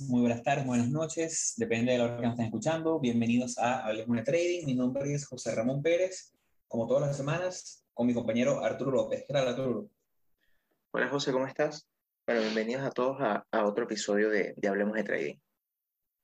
[0.00, 2.46] Muy buenos días, muy buenas tardes, buenas noches, depende de la hora que nos estén
[2.46, 3.00] escuchando.
[3.00, 4.64] Bienvenidos a Hablemos de Trading.
[4.66, 6.32] Mi nombre es José Ramón Pérez,
[6.68, 9.24] como todas las semanas, con mi compañero Arturo López.
[9.26, 9.90] ¿Qué tal, Arturo?
[10.92, 11.86] Hola, José, ¿cómo estás?
[12.26, 15.36] Bueno, bienvenidos a todos a, otro episodio de, de, Hablemos de Trading.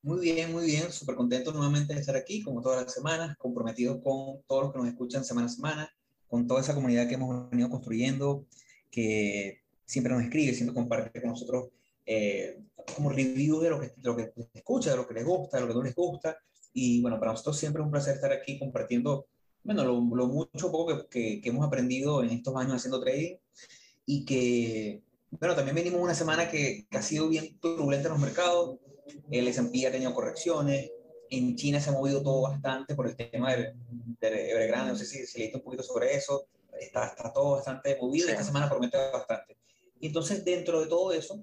[0.02, 4.00] Muy bien, muy bien, súper contento nuevamente de estar aquí, como todas las semanas, comprometido
[4.00, 5.90] con todos los que nos escuchan semana a semana,
[6.28, 8.46] con toda esa comunidad que hemos venido construyendo,
[8.90, 11.68] que siempre nos escribe, siempre comparte con nosotros
[12.06, 12.62] eh,
[12.94, 15.68] como review de lo, que, lo que escucha, de lo que les gusta, de lo
[15.68, 16.38] que no les gusta.
[16.72, 19.26] Y bueno, para nosotros siempre es un placer estar aquí compartiendo,
[19.64, 23.36] bueno, lo, lo mucho poco que, que, hemos aprendido en estos años haciendo trading
[24.04, 28.22] y que, bueno, también venimos una semana que, que ha sido bien turbulenta en los
[28.22, 28.78] mercados.
[29.30, 30.90] El S&P ha tenido correcciones.
[31.28, 33.74] En China se ha movido todo bastante por el tema del,
[34.20, 34.92] del Evergrande.
[34.92, 36.46] No sé si se leíste un poquito sobre eso.
[36.78, 39.56] Está, está todo bastante movido y esta semana promete bastante.
[39.98, 41.42] Y entonces, dentro de todo eso,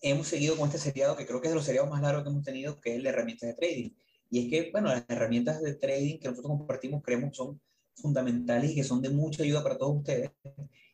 [0.00, 2.30] hemos seguido con este seriado que creo que es de los seriados más largos que
[2.30, 3.90] hemos tenido, que es la herramienta de trading.
[4.30, 7.60] Y es que, bueno, las herramientas de trading que nosotros compartimos creemos son
[7.94, 10.30] fundamentales y que son de mucha ayuda para todos ustedes.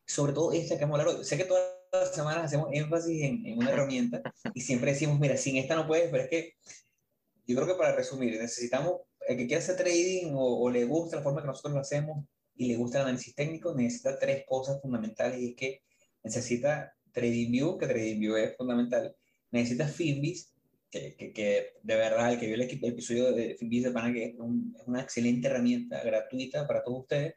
[0.05, 1.25] Sobre todo esta que vamos a hablar hoy.
[1.25, 4.21] Sé que todas las semanas hacemos énfasis en, en una herramienta
[4.53, 6.53] y siempre decimos, mira, sin esta no puedes, pero es que
[7.45, 11.17] yo creo que para resumir, necesitamos, el que quiera hacer trading o, o, le gusta
[11.17, 14.81] la forma que nosotros lo hacemos y le gusta el análisis técnico, necesita tres cosas
[14.81, 15.81] fundamentales y es que
[16.23, 19.15] necesita TradingView, que TradingView es fundamental.
[19.51, 20.53] Necesitas Finbis,
[20.91, 24.25] que, que, que, de verdad, el que vio el, episodio de Finbis de Pana, que
[24.25, 27.33] es, es, una excelente herramienta gratuita para todos ustedes.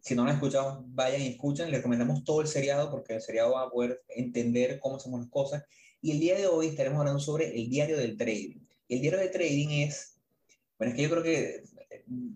[0.00, 1.70] Si no lo han escuchado, vayan y escuchen.
[1.70, 5.30] Les recomendamos todo el seriado porque el seriado va a poder entender cómo hacemos las
[5.30, 5.62] cosas.
[6.02, 8.58] Y el día de hoy estaremos hablando sobre el diario del trading.
[8.88, 10.16] El diario del trading es,
[10.78, 11.62] bueno, es que yo creo que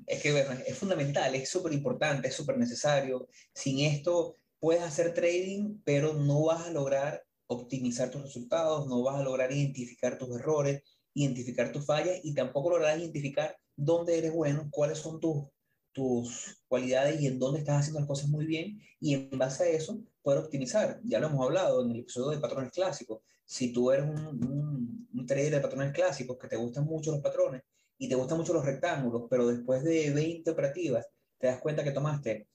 [0.07, 3.29] es, que, bueno, es fundamental, es súper importante, es súper necesario.
[3.53, 9.17] Sin esto, puedes hacer trading, pero no vas a lograr optimizar tus resultados, no vas
[9.17, 10.83] a lograr identificar tus errores,
[11.13, 15.49] identificar tus fallas y tampoco lograrás identificar dónde eres bueno, cuáles son tus,
[15.93, 19.69] tus cualidades y en dónde estás haciendo las cosas muy bien y en base a
[19.69, 20.99] eso poder optimizar.
[21.05, 23.21] Ya lo hemos hablado en el episodio de patrones clásicos.
[23.45, 27.61] Si tú eres un, un, trader de patrones clásicos que te gustan mucho los patrones
[27.99, 31.91] y te gustan mucho los rectángulos, pero después de 20 operativas te das cuenta que
[31.91, 32.49] tomaste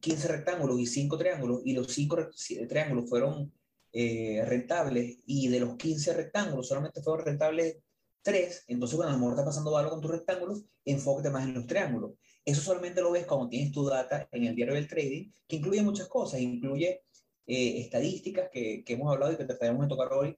[0.00, 2.30] 15 rectángulos y 5 triángulos, y los 5
[2.68, 3.52] triángulos fueron
[3.92, 7.78] eh, rentables, y de los 15 rectángulos solamente fueron rentables
[8.22, 11.54] 3, entonces cuando a lo mejor está pasando algo con tus rectángulos, enfócate más en
[11.54, 12.12] los triángulos.
[12.44, 15.82] Eso solamente lo ves cuando tienes tu data en el diario del trading, que incluye
[15.82, 17.02] muchas cosas, incluye
[17.46, 20.36] eh, estadísticas que, que, hemos hablado y que trataremos de tocar hoy,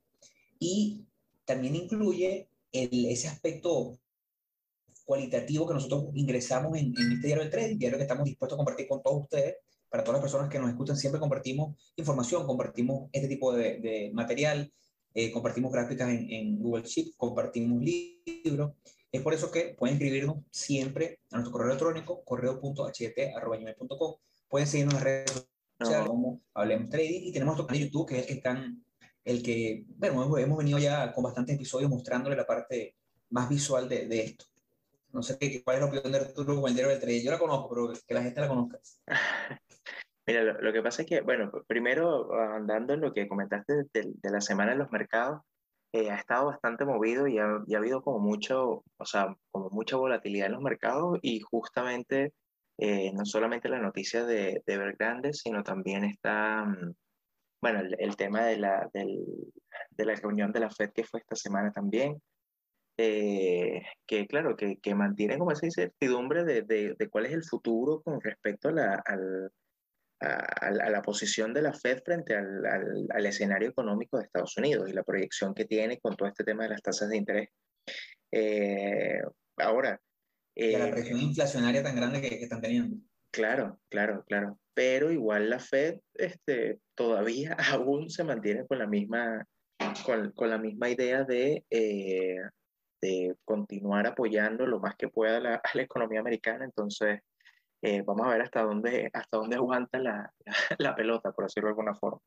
[0.59, 1.07] y
[1.45, 3.99] también incluye el, ese aspecto
[5.09, 8.59] cualitativo que nosotros ingresamos en, en, este diario del trading, diario que estamos dispuestos a
[8.59, 9.57] compartir con todos ustedes.
[9.89, 14.11] Para todas las personas que nos escuchan, siempre compartimos información, compartimos este tipo de, de
[14.13, 14.71] material,
[15.15, 18.73] eh, compartimos gráficas en, en, Google Sheet, compartimos libros.
[19.11, 24.15] Es por eso que pueden escribirnos siempre a nuestro correo electrónico, correo.ht.com.
[24.47, 25.49] Pueden seguirnos en las redes
[25.81, 28.85] sociales como Hablemos Trading y tenemos nuestro canal de YouTube, que es el que están,
[29.25, 32.95] el que, bueno, hemos venido ya con bastantes episodios mostrándole la parte
[33.31, 34.45] más visual de, de esto.
[35.13, 37.25] No sé cuál es la opinión de Arturo el del trading.
[37.25, 38.79] Yo la conozco, pero que la gente la conozca.
[40.27, 44.13] Mira, lo, lo, que pasa es que, bueno, primero andando en lo que comentaste de,
[44.13, 45.41] de la semana en los mercados,
[45.93, 49.71] eh, ha estado bastante movido y ha, y ha, habido como mucho, o sea, como
[49.71, 52.35] mucha volatilidad en los mercados y justamente
[52.77, 56.95] eh, no solamente la noticia de, de Evergrande, sino también está, mm,
[57.63, 59.25] bueno, el, el tema de la, del,
[59.91, 62.21] de la reunión de la FED que fue esta semana también,
[63.01, 67.45] eh, que claro, que, que, mantienen como esa incertidumbre de, de, de, cuál es el
[67.45, 69.53] futuro con respecto a la, al,
[70.21, 74.57] a, a la posición de la Fed frente al, al, al, escenario económico de Estados
[74.57, 77.49] Unidos y la proyección que tiene con todo este tema de las tasas de interés.
[78.33, 79.21] Eh,
[79.59, 80.01] ahora...
[80.57, 82.97] Eh, la presión inflacionaria tan grande que, que, están teniendo.
[83.31, 84.59] Claro, claro, claro.
[84.75, 89.47] Pero igual la Fed este, todavía aún se mantiene con la misma,
[90.05, 92.39] con, con la misma idea de eh,
[93.01, 96.65] de continuar apoyando lo más que pueda la, a la economía americana.
[96.65, 97.21] Entonces,
[97.83, 100.33] eh, vamos a ver hasta dónde, hasta dónde aguanta la,
[100.79, 102.21] la, pelota, por decirlo de alguna forma.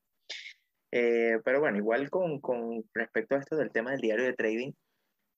[0.91, 4.71] Eh, pero bueno, igual con, con, respecto a esto del tema del diario de trading,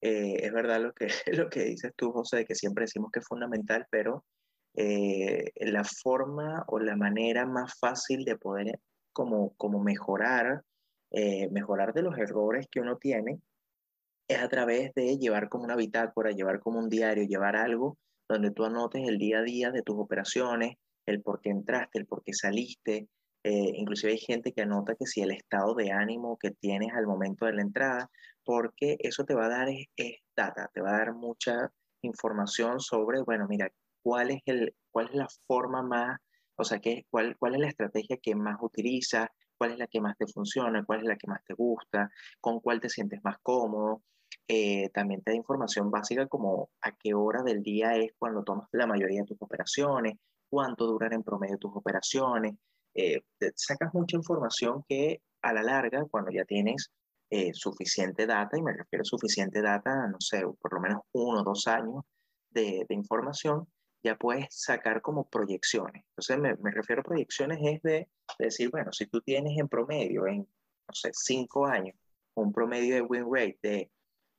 [0.01, 3.19] eh, es verdad lo que, lo que dices tú, José, de que siempre decimos que
[3.19, 4.25] es fundamental, pero
[4.75, 8.79] eh, la forma o la manera más fácil de poder
[9.13, 10.63] como, como mejorar,
[11.11, 13.39] eh, mejorar de los errores que uno tiene,
[14.33, 17.97] es a través de llevar como una bitácora, llevar como un diario, llevar algo
[18.27, 20.75] donde tú anotes el día a día de tus operaciones,
[21.05, 23.07] el por qué entraste, el por qué saliste,
[23.45, 27.05] Eh, inclusive hay gente que anota que si el estado de ánimo que tienes al
[27.07, 28.09] momento de la entrada,
[28.45, 29.87] porque eso te va a dar es,
[30.35, 31.69] data, te va a dar mucha
[32.01, 33.69] información sobre, bueno, mira,
[34.01, 36.19] cuál es, el, cuál es la forma más,
[36.55, 39.27] o sea, qué, cuál, cuál es la estrategia que más utilizas,
[39.57, 42.09] cuál es la que más te funciona, cuál es la que más te gusta,
[42.39, 44.03] con cuál te sientes más cómodo.
[44.47, 48.67] Eh, también te da información básica como a qué hora del día es cuando tomas
[48.71, 50.15] la mayoría de tus operaciones,
[50.49, 52.55] cuánto duran en promedio tus operaciones.
[52.93, 53.21] Eh,
[53.55, 56.91] sacas mucha información que a la larga, cuando ya tienes
[57.29, 61.41] eh, suficiente data, y me refiero a suficiente data, no sé, por lo menos uno
[61.41, 62.03] o dos años
[62.51, 63.67] de, de información,
[64.03, 66.03] ya puedes sacar como proyecciones.
[66.09, 70.27] Entonces, me, me refiero a proyecciones es de, decir, bueno, si tú tienes en promedio,
[70.27, 71.95] en, no sé, cinco años,
[72.35, 73.91] un promedio de win rate de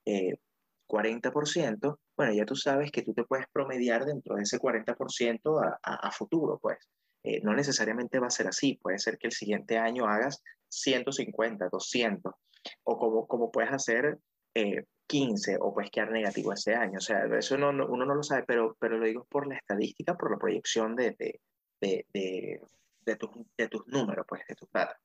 [0.05, 5.79] 40%, eh, bueno, ya tú sabes que tú te puedes promediar dentro de ese 40%
[5.83, 6.79] a, a, futuro, pues.
[7.23, 11.69] Eh, no necesariamente va a ser así, puede ser que el siguiente año hagas 150,
[11.71, 12.35] 200,
[12.83, 14.19] o como, como puedes hacer
[14.55, 16.99] eh, 15 o puedes quedar negativo ese año.
[16.99, 20.17] O sea, eso no, uno no lo sabe, pero, pero lo digo por la estadística,
[20.17, 21.41] por la proyección de, de,
[21.81, 22.61] de, de,
[23.07, 23.31] de tus,
[23.71, 24.97] tus números, pues, de tus datos.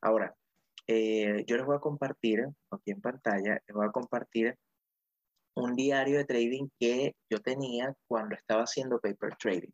[0.00, 0.34] Ahora,
[0.86, 4.56] eh, yo les voy a compartir, aquí en pantalla, les voy a compartir
[5.56, 9.72] un diario de trading que yo tenía cuando estaba haciendo paper trading.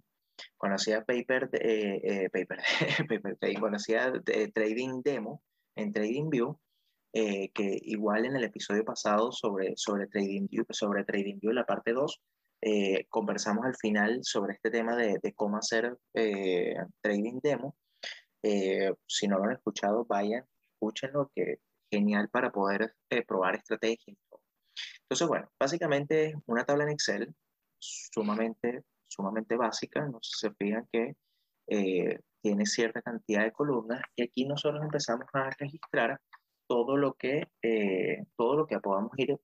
[0.57, 2.59] Cuando hacía paper, eh, eh, paper,
[3.09, 4.12] paper trading, cuando hacía
[4.55, 5.43] trading demo
[5.77, 6.57] en TradingView,
[7.12, 12.21] eh, que igual en el episodio pasado sobre, sobre, TradingView, sobre TradingView, la parte 2,
[12.62, 17.75] eh, conversamos al final sobre este tema de, de cómo hacer eh, trading demo.
[19.07, 20.45] si no lo han escuchado, vayan,
[20.81, 21.59] escúchenlo, que
[21.93, 22.94] genial para poder
[23.27, 24.17] probar estrategias.
[25.03, 27.35] Entonces, bueno, básicamente es una tabla en Excel
[27.79, 30.06] sumamente, sumamente básica.
[30.06, 31.17] No se fijan que
[32.43, 36.21] tiene cierta cantidad de columnas y aquí nosotros empezamos a registrar
[36.67, 39.37] todo lo que, eh, todo lo que podamos ir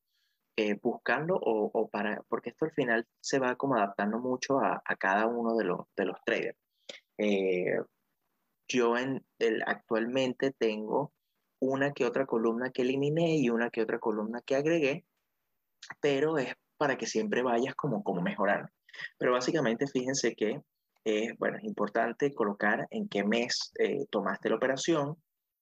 [0.57, 4.81] eh, buscando o, o, para, porque esto al final se va como adaptando mucho a,
[4.85, 6.59] a cada uno de los, de los traders.
[7.19, 7.81] Eh,
[8.69, 11.13] yo en el, actualmente tengo
[11.61, 15.05] una que otra columna que eliminé y una que otra columna que agregué,
[16.01, 18.69] pero es para que siempre vayas como, como mejorando.
[19.19, 20.61] Pero básicamente fíjense que
[21.05, 23.73] es, bueno, es importante colocar en qué mes
[24.11, 25.17] tomaste la operación,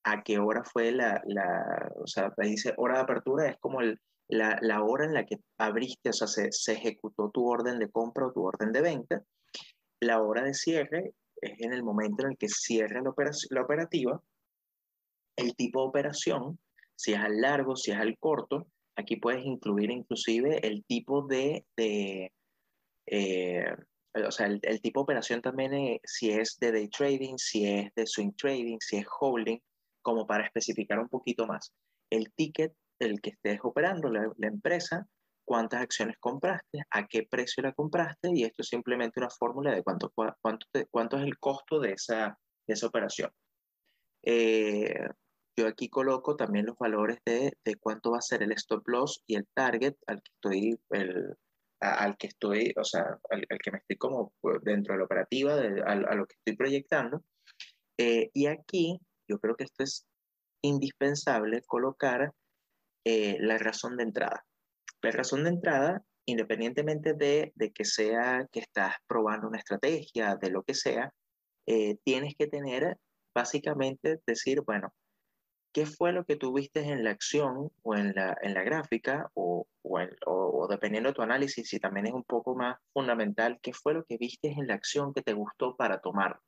[0.05, 3.99] a qué hora fue la, la o sea, dice hora de apertura, es como el,
[4.27, 7.89] la, la, hora en la que abriste, o sea, se, se, ejecutó tu orden de
[7.89, 9.23] compra o tu orden de venta.
[9.99, 13.13] La hora de cierre es en el momento en el que cierra la,
[13.49, 14.21] la operativa.
[15.35, 16.59] El tipo de operación,
[16.95, 21.65] si es al largo, si es al corto, aquí puedes incluir inclusive el tipo de,
[21.77, 23.75] eh,
[24.13, 27.93] o sea, el, tipo de operación también, es, si es de day trading, si es
[27.95, 29.59] de swing trading, si es holding,
[30.01, 31.73] como para especificar un poquito más.
[32.09, 35.05] El ticket, el que estés operando, la, empresa,
[35.43, 39.83] cuántas acciones compraste, a qué precio la compraste, y esto es simplemente una fórmula de
[39.83, 43.31] cuánto, cuánto, cuánto es el costo de esa, esa operación.
[44.23, 45.07] Eh,
[45.57, 49.23] yo aquí coloco también los valores de, de, cuánto va a ser el stop loss
[49.25, 51.35] y el target al que estoy, el,
[51.79, 54.33] al que estoy, o sea, al, que me estoy como
[54.63, 57.23] dentro de la operativa, de, a, a, lo que estoy proyectando.
[57.97, 60.05] Eh, y aquí yo creo que esto es
[60.61, 62.33] indispensable colocar
[63.05, 64.45] eh, la razón de entrada.
[65.01, 70.49] La razón de entrada, independientemente de, de, que sea que estás probando una estrategia, de
[70.49, 71.13] lo que sea,
[71.67, 72.97] eh, tienes que tener
[73.33, 74.93] básicamente decir, bueno,
[75.75, 79.67] ¿qué fue lo que tuviste en la acción o en la, en la gráfica o,
[79.81, 83.93] o, o, dependiendo de tu análisis, si también es un poco más fundamental, qué fue
[83.93, 86.39] lo que viste en la acción que te gustó para tomar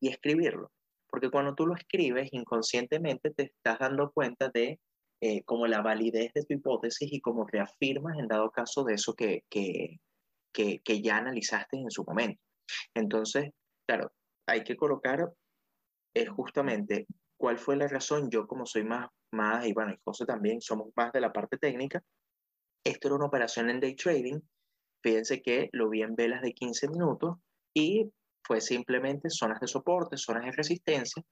[0.00, 0.72] y escribirlo?
[1.10, 4.80] Porque cuando tú lo escribes inconscientemente te estás dando cuenta de
[5.20, 9.12] eh, como la validez de tu hipótesis y como reafirmas en dado caso de eso
[9.12, 10.00] que, que,
[10.54, 12.40] que, que ya analizaste en su momento.
[12.94, 13.50] Entonces,
[13.86, 14.10] claro,
[14.46, 15.30] hay que colocar
[16.14, 17.06] eh, justamente
[17.40, 18.30] cuál fue la razón.
[18.30, 21.56] Yo como soy más, más y bueno, y José también somos más de la parte
[21.56, 22.02] técnica,
[22.84, 24.40] esto era una operación en day trading.
[25.02, 27.36] Fíjense que lo vi en velas de 15 minutos
[27.74, 28.10] y
[28.44, 31.22] fue simplemente zonas de soporte, zonas de resistencia.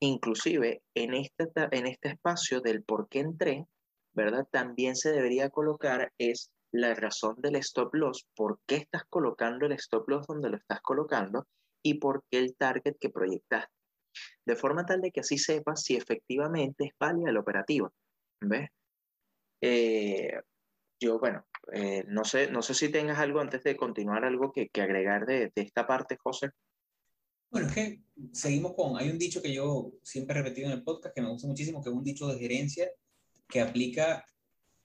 [0.00, 3.66] Inclusive en este, en este espacio del por qué entré,
[4.12, 4.48] ¿verdad?
[4.50, 9.72] También se debería colocar es la razón del stop loss, por qué estás colocando el
[9.72, 11.46] stop loss donde lo estás colocando
[11.84, 13.79] y por qué el target que proyectaste.
[14.44, 17.90] De forma tal de que así sepas si efectivamente es válida la operativa.
[18.40, 18.68] ¿Ves?
[19.60, 20.40] Eh,
[20.98, 24.68] yo, bueno, eh, no, sé, no sé si tengas algo antes de continuar, algo que,
[24.68, 26.50] que agregar de, de, esta parte, José.
[27.50, 28.02] Bueno, es que
[28.32, 31.30] seguimos con, hay un dicho que yo siempre he repetido en el podcast que me
[31.30, 32.90] gusta muchísimo, que es un dicho de gerencia
[33.48, 34.24] que aplica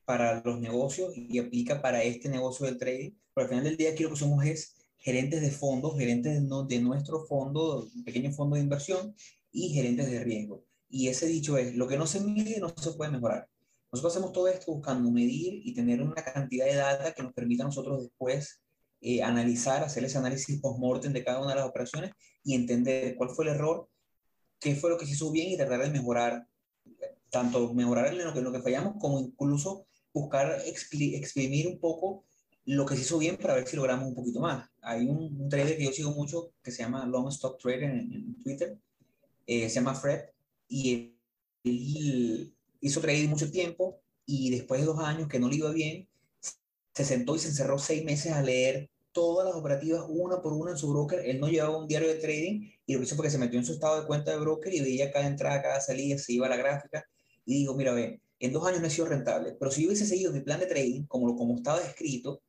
[0.05, 3.11] para los negocios y aplica para este negocio del trading.
[3.33, 4.74] Pero al final del día lo que somos es
[5.05, 6.33] gerentes de fondos, gerentes
[6.67, 9.15] de, nuestro fondo, un pequeño fondo de inversión
[9.51, 10.65] y gerentes de riesgo.
[10.89, 13.47] Y ese dicho es, lo que no se mide no se puede mejorar.
[13.91, 17.61] Nosotros hacemos todo esto buscando medir y tener una cantidad de data que nos permita
[17.61, 18.63] a nosotros después
[18.99, 22.11] eh, analizar, hacer ese análisis post-mortem de cada una de las operaciones
[22.43, 23.87] y entender cuál fue el error,
[24.59, 26.47] qué fue lo que se hizo bien y tratar de mejorar,
[27.29, 32.25] tanto mejorar en lo que, lo que fallamos como incluso buscar exprimir un poco
[32.65, 34.67] lo que se hizo bien para ver si logramos un poquito más.
[34.81, 38.77] Hay un, trader que yo sigo mucho que se llama Long Stock Trader en, Twitter,
[39.45, 40.21] eh, se llama Fred,
[40.67, 41.15] y
[41.63, 46.07] él, hizo trading mucho tiempo y después de dos años que no le iba bien,
[46.93, 50.71] se sentó y se encerró seis meses a leer todas las operativas una por una
[50.71, 51.19] en su broker.
[51.25, 53.73] Él no llevaba un diario de trading y lo hizo porque se metió en su
[53.73, 56.57] estado de cuenta de broker y veía cada entrada, cada salida, se iba a la
[56.57, 57.05] gráfica
[57.45, 60.05] y dijo, mira, ve, en dos años no he sido rentable, pero si yo hubiese
[60.05, 62.41] seguido mi plan de trading como, como estaba escrito,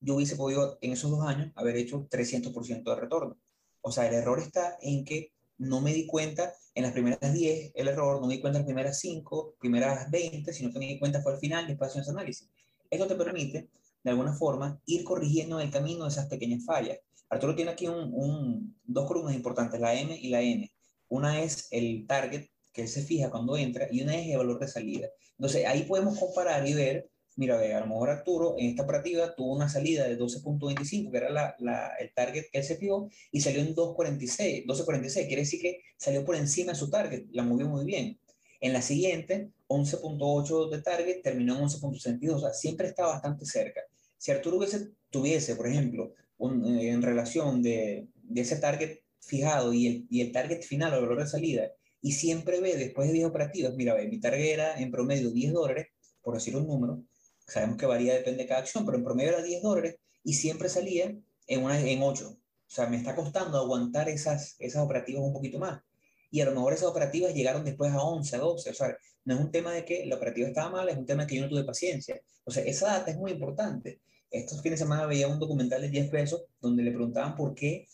[0.00, 3.38] yo hubiese podido en esos dos años haber hecho 300% de retorno.
[3.80, 7.72] O sea, el error está en que no me di cuenta en las primeras 10
[7.74, 10.86] el error, no me di cuenta en las primeras 5, primeras 20, sino que me
[10.86, 12.48] di cuenta fue al final después de ese análisis.
[12.90, 13.70] Esto te permite,
[14.02, 16.98] de alguna forma, ir corrigiendo en el camino esas pequeñas fallas.
[17.28, 20.70] Arturo tiene aquí un, dos columnas importantes, la M y la N.
[21.08, 24.58] Una es el target que él se fija cuando entra y una es el valor
[24.58, 25.08] de salida.
[25.38, 29.54] Entonces ahí podemos comparar y ver mira, a lo mejor Arturo en esta operativa tuvo
[29.54, 33.40] una salida de 12.25, que era la, la, el target que él se fijó, y
[33.40, 37.68] salió en 2.46, 12.46, quiere decir que salió por encima de su target, la movió
[37.68, 38.18] muy bien.
[38.60, 43.80] En la siguiente, 11.8 de target, terminó en 11.62, o sea, siempre está bastante cerca.
[44.18, 49.72] Si Arturo hubiese, tuviese, por ejemplo, un, eh, en relación de, de, ese target fijado
[49.72, 53.14] y el, y el target final, el valor de salida, y siempre ve después de
[53.14, 55.88] 10 operativas, mira, ve, mi target era en promedio 10 dólares,
[56.22, 57.02] por decir un número,
[57.52, 60.70] Sabemos que varía, depende de cada acción, pero en promedio era 10 dólares y siempre
[60.70, 61.14] salía
[61.46, 62.30] en, una, en 8.
[62.30, 65.82] O sea, me está costando aguantar esas, esas operativas un poquito más.
[66.30, 68.70] Y a lo mejor esas operativas llegaron después a 11, a 12.
[68.70, 71.24] O sea, no es un tema de que la operativa estaba mal, es un tema
[71.24, 72.18] de que yo no tuve paciencia.
[72.44, 74.00] O sea, esa data es muy importante.
[74.30, 77.86] Estos fines de semana veía un documental de 10 pesos donde le preguntaban por qué,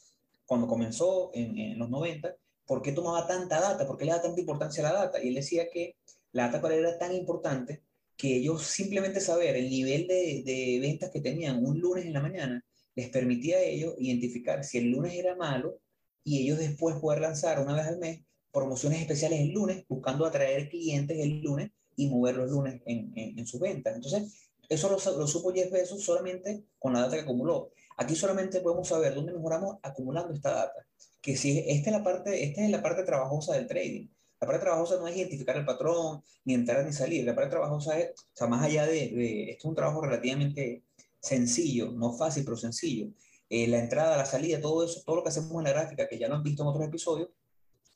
[0.47, 2.33] cuando comenzó en, en los 90,
[2.65, 5.21] por qué tomaba tanta data, por qué le da tanta importancia a la data.
[5.21, 5.97] Y él decía que
[6.31, 7.88] la data para él era tan importante
[8.19, 12.21] que ellos simplemente saber el nivel de, de, ventas que tenían un lunes en la
[12.21, 12.65] mañana
[12.97, 15.79] les permitía a ellos identificar si el lunes era malo
[16.25, 18.23] y ellos después poder lanzar una vez al mes
[18.53, 23.47] promociones especiales el lunes buscando atraer clientes el lunes y mover los lunes en, en,
[23.47, 23.95] sus ventas.
[23.95, 27.73] Entonces, eso lo, lo, supo Jeff Bezos solamente con la data que acumuló.
[27.97, 30.87] Aquí solamente podemos saber dónde mejoramos acumulando esta data.
[31.21, 34.07] Que si esta es la parte, esta es la parte trabajosa del trading.
[34.41, 37.25] La parte trabajosa no es identificar el patrón, ni entrar ni salir.
[37.25, 40.85] La parte trabajosa es, o sea, más allá de, de esto es un trabajo relativamente
[41.21, 43.09] sencillo, no fácil, pero sencillo.
[43.51, 46.19] Eh, la entrada, la salida, todo eso, todo lo que hacemos en la gráfica, que
[46.19, 47.31] ya lo han visto en otros episodios,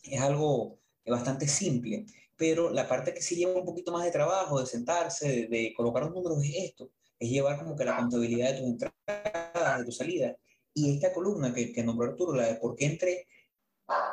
[0.03, 2.07] es algo bastante simple.
[2.37, 6.05] Pero la parte que sí lleva un poquito más de trabajo, de sentarse, de, colocar
[6.05, 6.91] los números, es esto.
[7.19, 10.37] Es llevar como que la contabilidad de tus entradas, de tu salida.
[10.75, 13.29] Y esta columna que, que nombró Arturo, la de por qué entré,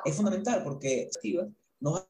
[0.06, 1.10] es fundamental porque
[1.80, 2.10] no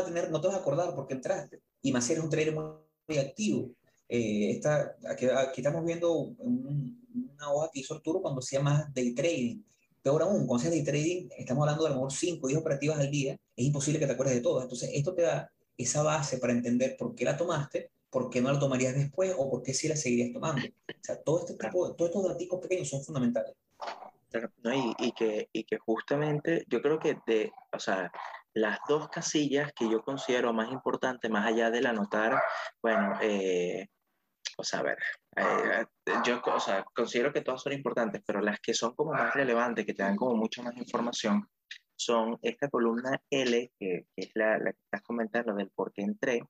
[0.00, 1.60] a tener, no te vas a acordar por qué entraste.
[1.82, 3.70] Y más si eres un trader muy, activo.
[4.08, 9.14] Eh, esta, aquí, aquí, estamos viendo una hoja que hizo Arturo cuando hacía más day
[9.14, 9.62] trading.
[10.02, 12.60] Peor aún, cuando hacías day trading, estamos hablando de a lo mejor 5 o 10
[12.60, 14.64] operativas al día, es imposible que te acuerdes de todas.
[14.64, 18.52] Entonces, esto te da esa base para entender por qué la tomaste, por qué no
[18.52, 20.66] la tomarías después o por qué sí la seguirías tomando.
[20.66, 23.54] O sea, todo este tipo, todos estos datos pequeños son fundamentales.
[24.62, 28.10] No, y, y, que, y que justamente yo creo que de, o sea,
[28.54, 32.40] las dos casillas que yo considero más importantes, más allá del anotar,
[32.80, 33.88] bueno, eh,
[34.56, 34.98] o sea, a ver,
[35.36, 35.84] eh,
[36.24, 39.84] yo o sea, considero que todas son importantes, pero las que son como más relevantes,
[39.84, 41.48] que te dan como mucha más información,
[41.96, 46.40] son esta columna L, que, es la, la, que estás comentando del por qué entré,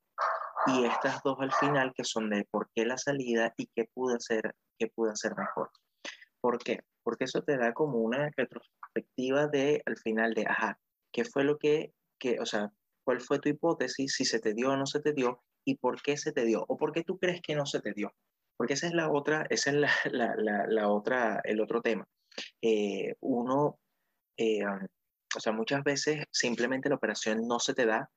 [0.67, 4.15] y estas dos al final, que son de por qué la salida y qué pude
[4.15, 5.71] hacer, qué pude hacer mejor.
[6.39, 6.81] ¿Por qué?
[7.03, 10.79] Porque eso te da como una retrospectiva de, al final de, ajá,
[11.15, 12.73] qué fue lo que, que, o sea,
[13.05, 16.01] cuál fue tu hipótesis, si se te dio o no se te dio, y por
[16.01, 18.13] qué se te dio, o por qué tú crees que no se te dio.
[18.57, 19.91] Porque esa es la otra, esa es la,
[20.35, 22.05] la, la, otra, el otro tema.
[22.61, 23.79] Eh, uno,
[24.35, 28.09] eh, o sea, muchas veces simplemente la operación no se te da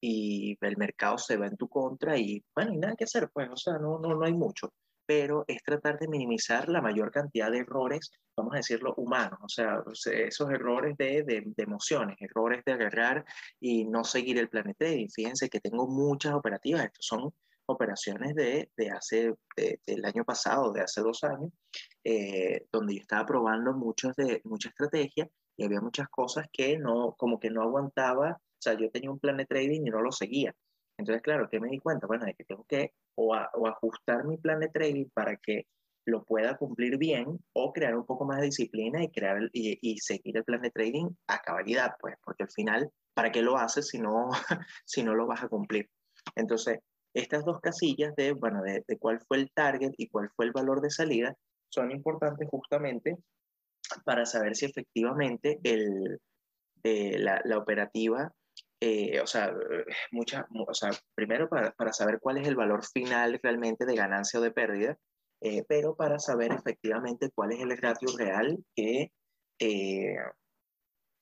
[0.00, 3.50] y el mercado se va en tu contra y, bueno, y nada que hacer, pues,
[3.50, 4.72] o sea, no, no, no hay mucho.
[5.06, 9.48] Pero es tratar de minimizar la mayor cantidad de errores, vamos a decirlo, humanos, o
[9.48, 13.24] sea, esos errores de, de, emociones, errores de agarrar
[13.60, 15.08] y no seguir el plan de trading.
[15.08, 17.32] Fíjense que tengo muchas operativas, estos son
[17.66, 21.50] operaciones de, de hace, del año pasado, de hace dos años,
[22.04, 27.14] eh, donde yo estaba probando muchas de, mucha estrategia y había muchas cosas que no,
[27.16, 30.12] como que no aguantaba, o sea, yo tenía un plan de trading y no lo
[30.12, 30.54] seguía.
[30.98, 34.60] Entonces, claro, que me di cuenta, bueno, de que tengo que o, ajustar mi plan
[34.60, 35.66] de trading para que
[36.06, 40.36] lo pueda cumplir bien o crear un poco más de disciplina y crear y, seguir
[40.36, 43.98] el plan de trading a cabalidad, pues, porque al final, ¿para qué lo haces si
[43.98, 44.28] no,
[44.84, 45.88] si no lo vas a cumplir?
[46.36, 46.78] Entonces,
[47.14, 50.80] estas dos casillas de, bueno, de, cuál fue el target y cuál fue el valor
[50.80, 51.34] de salida
[51.70, 53.16] son importantes justamente
[54.04, 56.20] para saber si efectivamente el,
[56.82, 58.32] eh, la, operativa,
[58.86, 59.50] eh, o, sea,
[60.12, 64.38] mucha, o sea, primero para, para, saber cuál es el valor final realmente de ganancia
[64.38, 64.98] o de pérdida,
[65.40, 69.10] eh, pero para saber efectivamente cuál es el ratio real que,
[69.58, 70.18] que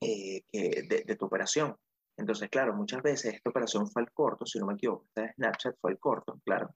[0.01, 1.77] de, de, tu operación.
[2.17, 5.77] Entonces, claro, muchas veces esta operación fue al corto, si no me equivoco, esta Snapchat
[5.81, 6.75] fue al corto, claro.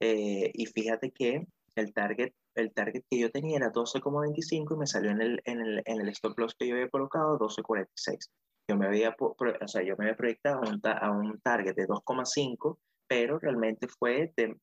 [0.00, 1.46] Eh, y fíjate que
[1.76, 5.60] el target, el target que yo tenía era 12,25 y me salió en el, en,
[5.60, 8.30] el, en el stop loss que yo había colocado 12,46.
[8.68, 11.86] Yo me había, o sea, yo me había proyectado a un, a un target de
[11.86, 14.56] 2,5, pero realmente fue de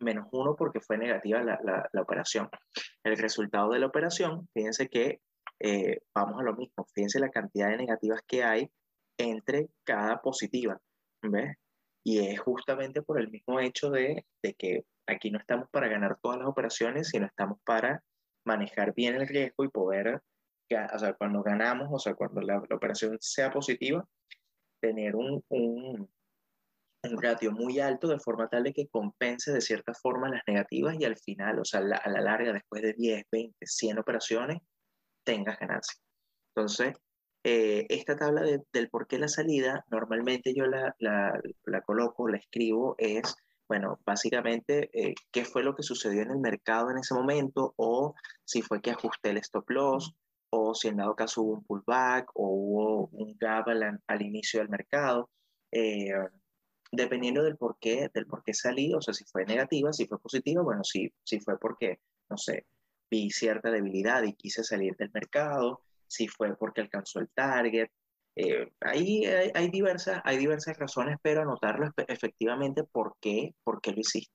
[0.00, 2.48] menos 1 porque fue negativa la, la, la, operación.
[3.04, 5.20] El resultado de la operación, fíjense que
[5.60, 8.70] eh, vamos a lo mismo, fíjense la cantidad de negativas que hay
[9.18, 10.80] entre cada positiva,
[11.22, 11.56] ¿ves?
[12.04, 16.18] Y es justamente por el mismo hecho de, de, que aquí no estamos para ganar
[16.20, 18.02] todas las operaciones, sino estamos para
[18.44, 20.20] manejar bien el riesgo y poder,
[20.70, 24.04] o sea, cuando ganamos, o sea, cuando la, operación sea positiva,
[24.80, 26.10] tener un, un,
[27.04, 30.96] un, ratio muy alto de forma tal de que compense de cierta forma las negativas
[30.98, 34.58] y al final, o sea, a la larga, después de 10, 20, 100 operaciones,
[35.24, 35.98] tengas ganancia.
[36.54, 36.94] Entonces,
[37.44, 42.38] eh, esta tabla del por qué la salida, normalmente yo la, la, la coloco, la
[42.38, 43.36] escribo, es,
[43.68, 48.14] bueno, básicamente, eh, qué fue lo que sucedió en el mercado en ese momento, o
[48.44, 50.14] si fue que ajusté el stop loss,
[50.54, 54.60] o si en dado caso hubo un pullback, o hubo un gap al, al inicio
[54.60, 55.30] del mercado.
[55.72, 56.12] Eh,
[56.92, 60.18] dependiendo del por qué, del por qué salí, o sea, si fue negativa, si fue
[60.20, 62.66] positiva, bueno, si, si fue porque, no sé,
[63.10, 67.88] vi cierta debilidad y quise salir del mercado, si fue porque alcanzó el target.
[68.36, 74.00] Eh, ahí hay, diversas, hay diversas razones, pero anotarlo efectivamente por qué, por qué lo
[74.00, 74.34] hiciste.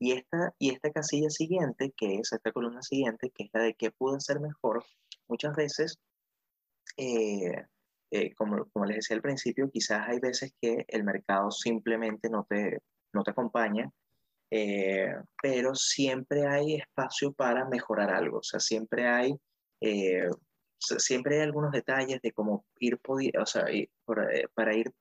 [0.00, 3.74] Y esta, y esta casilla siguiente, que es esta columna siguiente, que es la de
[3.74, 4.84] qué pudo hacer mejor,
[5.28, 5.98] muchas veces,
[6.96, 7.64] eh,
[8.10, 12.46] eh, como, como les decía al principio, quizás hay veces que el mercado simplemente no
[12.48, 12.78] te,
[13.12, 13.90] no te acompaña,
[15.42, 19.38] pero siempre hay espacio para mejorar algo, o sea, siempre hay
[20.78, 22.98] siempre hay algunos detalles de cómo ir,
[23.38, 23.88] o sea, eh,
[24.54, 24.92] para ir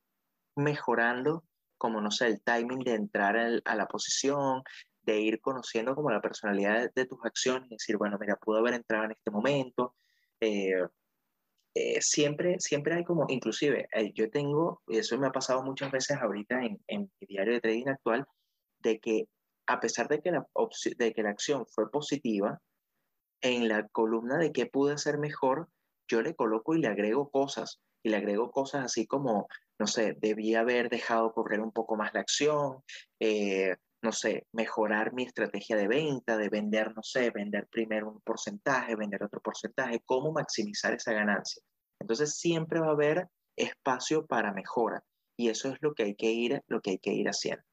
[0.56, 1.44] mejorando,
[1.78, 4.63] como no sé, el timing de entrar a la posición,
[5.04, 9.06] de ir conociendo como la personalidad de, tus acciones, decir, bueno, mira, pudo haber entrado
[9.06, 9.96] en este momento.
[10.41, 10.73] Eh,
[11.76, 16.17] eh, siempre, siempre hay como, inclusive, yo tengo, y eso me ha pasado muchas veces
[16.17, 18.26] ahorita en, en mi diario de trading actual,
[18.80, 19.26] de que
[19.67, 20.47] a pesar de que la,
[20.97, 22.60] de que la acción fue positiva,
[23.41, 25.69] en la columna de qué pude hacer mejor,
[26.08, 27.80] yo le coloco y le agrego cosas.
[28.04, 29.47] Y le agrego cosas así como,
[29.80, 32.84] no sé, debía haber dejado correr un poco más la acción,
[33.19, 38.22] eh, no sé, mejorar mi estrategia de venta, de vender, no sé, vender primero un
[38.22, 41.62] porcentaje, vender otro porcentaje, cómo maximizar esa ganancia.
[42.00, 45.04] Entonces siempre va a haber espacio para mejora
[45.38, 47.64] y eso es lo que hay que ir, lo que hay que ir haciendo.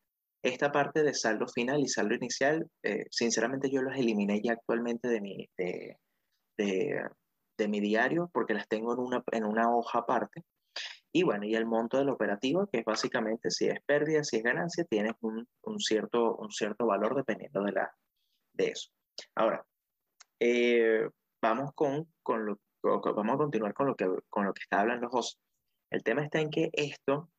[0.43, 5.09] Esta parte de saldo final y saldo inicial, eh, sinceramente yo los eliminé ya actualmente
[5.09, 5.97] de mi, de,
[6.59, 10.43] de, mi diario porque las tengo en una, en una hoja aparte.
[11.17, 14.43] Y bueno, y el monto del operativo, que es básicamente si es pérdida, si es
[14.43, 17.95] ganancia, tienes un, un cierto, un cierto valor dependiendo de, la,
[18.53, 18.91] de eso.
[19.37, 19.65] Ahora,
[20.41, 21.09] eh,
[21.41, 25.09] vamos, con, con lo, vamos a continuar con lo, que, con lo que está hablando
[25.09, 25.39] José.
[25.91, 27.31] El tema está en que esto,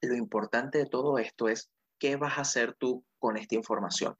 [0.00, 4.16] lo importante de todo esto es ¿qué vas a hacer tú con esta información?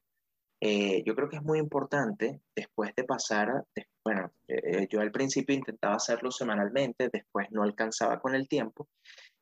[0.60, 3.64] Eh, yo creo que es muy importante después de pasar,
[4.04, 8.88] bueno, eh, yo al principio intentaba hacerlo semanalmente, después no alcanzaba con el tiempo,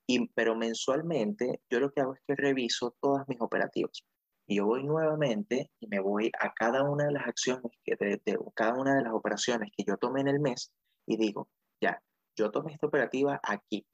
[0.07, 4.05] y, pero mensualmente yo lo que hago es que reviso todas mis operativas.
[4.48, 8.20] Y yo voy nuevamente y me voy a cada una de las acciones, que de,
[8.24, 10.70] de cada una de las operaciones que yo tomé en el mes
[11.07, 11.48] y digo,
[11.81, 12.00] ya,
[12.37, 13.87] yo tomé esta operativa aquí.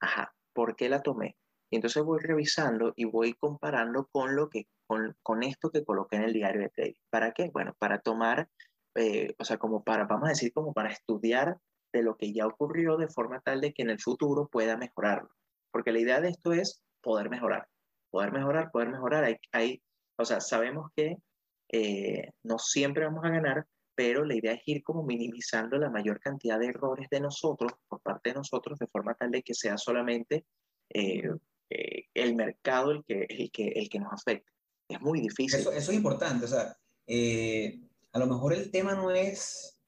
[0.00, 1.36] Ajá, ¿por qué la tomé?
[1.70, 4.66] Y entonces voy revisando y voy comparando con, lo que,
[5.22, 7.00] con, esto que coloqué en el diario de trading.
[7.10, 7.48] ¿Para qué?
[7.52, 8.48] Bueno, para tomar,
[8.96, 11.58] eh, o sea, como para, vamos a decir, como para estudiar
[11.92, 15.30] de lo que ya ocurrió de forma tal de que en el futuro pueda mejorarlo.
[15.70, 17.68] Porque la idea de esto es poder mejorar,
[18.10, 19.24] poder mejorar, poder mejorar.
[19.24, 19.82] Hay, hay
[20.18, 21.16] o sea, sabemos que
[21.72, 26.18] eh, no siempre vamos a ganar, pero la idea es ir como minimizando la mayor
[26.18, 29.78] cantidad de errores de nosotros, por parte de nosotros, de forma tal de que sea
[29.78, 30.46] solamente
[30.92, 31.22] eh,
[32.14, 34.49] el mercado el que, el, que, el que nos afecte.
[34.90, 35.60] Es muy difícil.
[35.60, 36.76] Eso, eso es importante, o sea,
[38.12, 39.80] a lo mejor el tema no es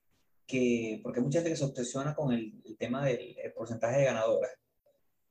[0.46, 4.50] que, porque mucha gente que se obsesiona con el, el tema del porcentaje de ganadoras,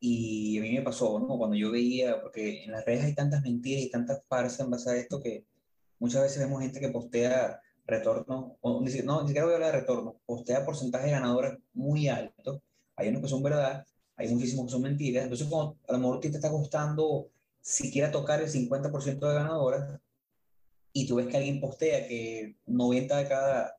[0.04, 1.38] y a mí me pasó, ¿no?
[1.38, 4.90] Cuando yo veía, porque en las redes hay tantas mentiras y tantas farsas en base
[4.90, 5.46] a esto que
[6.00, 9.80] muchas veces vemos gente que postea retorno, o, no, ni siquiera voy a hablar de
[9.82, 12.64] retorno, postea porcentaje de ganadores muy alto.
[12.96, 15.24] Hay unos que son verdad, hay muchísimos que son mentiras.
[15.24, 17.30] Entonces, como a lo mejor te está costando
[17.62, 20.00] siquiera tocar el 50% de ganadoras
[20.94, 23.76] y tú ves que alguien postea que 90 de cada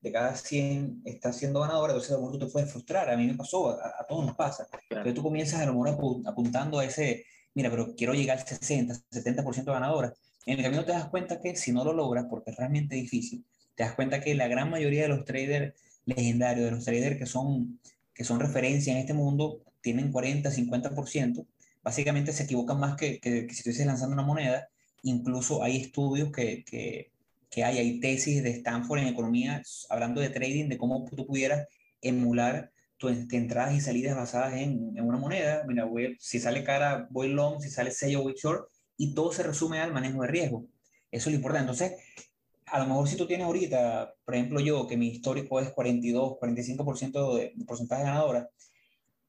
[0.00, 3.10] de cada 100 está siendo ganadora, entonces a lo mejor tú te puedes frustrar.
[3.10, 4.66] A mí me pasó, a, todos nos pasa.
[4.88, 8.94] Entonces tú comienzas a lo mejor apuntando a ese, mira, pero quiero llegar al 60,
[9.10, 10.14] 70% ganadora.
[10.46, 13.44] En el camino te das cuenta que si no lo logras, porque es realmente difícil,
[13.74, 15.74] te das cuenta que la gran mayoría de los traders
[16.06, 17.78] legendarios, de los traders que son,
[18.14, 21.46] que son referencia en este mundo, tienen 40, 50%.
[21.82, 24.68] Básicamente se equivocan más que, que, que si estuvieses lanzando una moneda.
[25.02, 27.10] Incluso hay estudios que, que
[27.50, 31.68] que hay, hay tesis de Stanford en economía hablando de trading, de cómo tú pudieras
[32.00, 35.64] emular tus entradas y salidas basadas en, en una moneda.
[35.66, 39.42] Mira, voy, si sale cara, voy long, si sale sello, voy short, y todo se
[39.42, 40.66] resume al manejo de riesgo.
[41.10, 41.72] Eso es lo importante.
[41.72, 41.98] Entonces,
[42.66, 46.38] a lo mejor si tú tienes ahorita, por ejemplo yo, que mi histórico es 42,
[46.38, 48.48] 45% de, de porcentaje ganadora,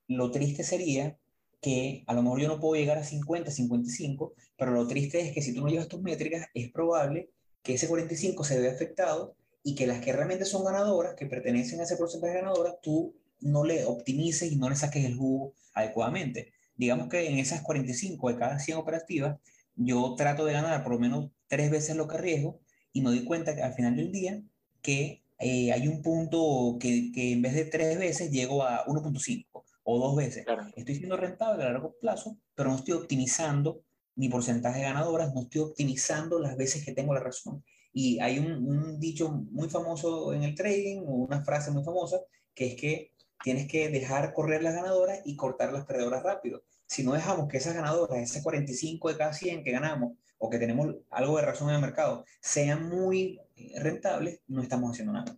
[0.07, 1.17] lo triste sería
[1.61, 5.31] que a lo mejor yo no puedo llegar a 50, 55, pero lo triste es
[5.31, 7.29] que si tú no llevas tus métricas, es probable
[7.61, 11.79] que ese 45 se ve afectado y que las que realmente son ganadoras, que pertenecen
[11.79, 15.53] a ese porcentaje de ganadoras, tú no le optimices y no le saques el jugo
[15.73, 16.51] adecuadamente.
[16.75, 19.39] Digamos que en esas 45 de cada 100 operativas,
[19.75, 22.59] yo trato de ganar por lo menos tres veces lo que arriesgo
[22.91, 24.41] y me doy cuenta que al final del día
[24.81, 29.63] que eh, hay un punto que, que, en vez de tres veces llego a 1.5
[29.83, 30.45] o dos veces.
[30.75, 33.81] Estoy siendo rentable a largo plazo, pero no estoy optimizando
[34.15, 37.63] mi porcentaje de ganadoras, no estoy optimizando las veces que tengo la razón.
[37.93, 42.19] Y hay un, dicho muy famoso en el trading, o una frase muy famosa,
[42.53, 43.11] que es que
[43.43, 46.63] tienes que dejar correr las ganadoras y cortar las perdedoras rápido.
[46.85, 50.59] Si no dejamos que esas ganadoras, ese 45 de cada 100 que ganamos o que
[50.59, 53.39] tenemos algo de razón en el mercado, sean muy
[53.75, 55.37] rentables, no estamos haciendo nada.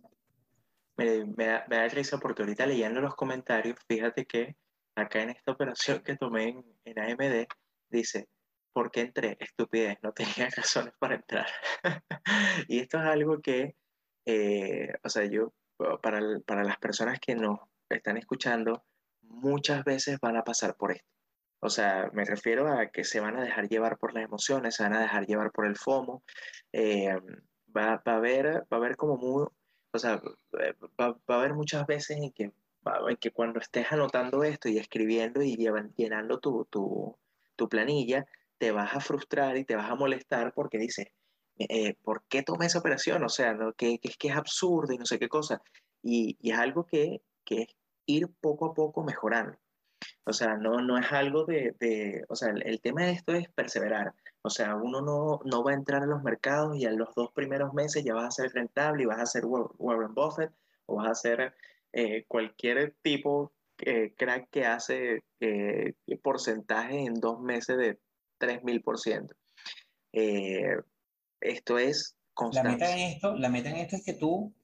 [0.96, 4.56] Me, me, da, me da porque ahorita leyendo los comentarios, fíjate que
[4.96, 7.46] acá en esta operación que tomé en, en AMD,
[7.90, 8.28] dice,
[8.72, 9.36] ¿por qué entré?
[9.40, 11.46] Estupidez, no tenía razones para entrar.
[12.68, 13.76] y esto es algo que,
[14.26, 15.52] eh, o sea, yo,
[16.02, 18.84] para, para las personas que nos están escuchando,
[19.22, 21.08] muchas veces van a pasar por esto.
[21.60, 24.82] O sea, me refiero a que se van a dejar llevar por las emociones, se
[24.82, 26.22] van a dejar llevar por el FOMO.
[26.72, 27.14] Eh,
[27.74, 29.46] va, va, a haber, va a haber como muy,
[29.94, 30.20] o sea,
[31.00, 34.78] va, va, a haber muchas veces en que, en que cuando estés anotando esto y
[34.78, 35.56] escribiendo y
[35.96, 37.16] llenando tu, tu,
[37.54, 38.26] tu planilla,
[38.58, 41.06] te vas a frustrar y te vas a molestar porque dices,
[41.58, 43.22] eh, ¿por qué tomé esa operación?
[43.22, 45.62] O sea, que, que, es que es absurdo y no sé qué cosa.
[46.02, 47.68] Y, y es algo que, que, es
[48.06, 49.56] ir poco a poco mejorando.
[50.24, 53.32] O sea, no, no es algo de, de o sea, el, el, tema de esto
[53.32, 54.14] es perseverar.
[54.42, 57.30] O sea, uno no, no va a entrar en los mercados y en los dos
[57.32, 60.52] primeros meses ya vas a ser rentable y vas a ser Warren Buffett
[60.86, 61.54] o vas a ser
[61.92, 67.98] eh, cualquier tipo eh, crack que hace eh, porcentaje en dos meses de
[68.38, 69.34] 3000%.
[70.12, 70.76] Eh,
[71.40, 72.68] esto es constante.
[72.68, 74.54] La meta, en esto, la meta en esto es que tú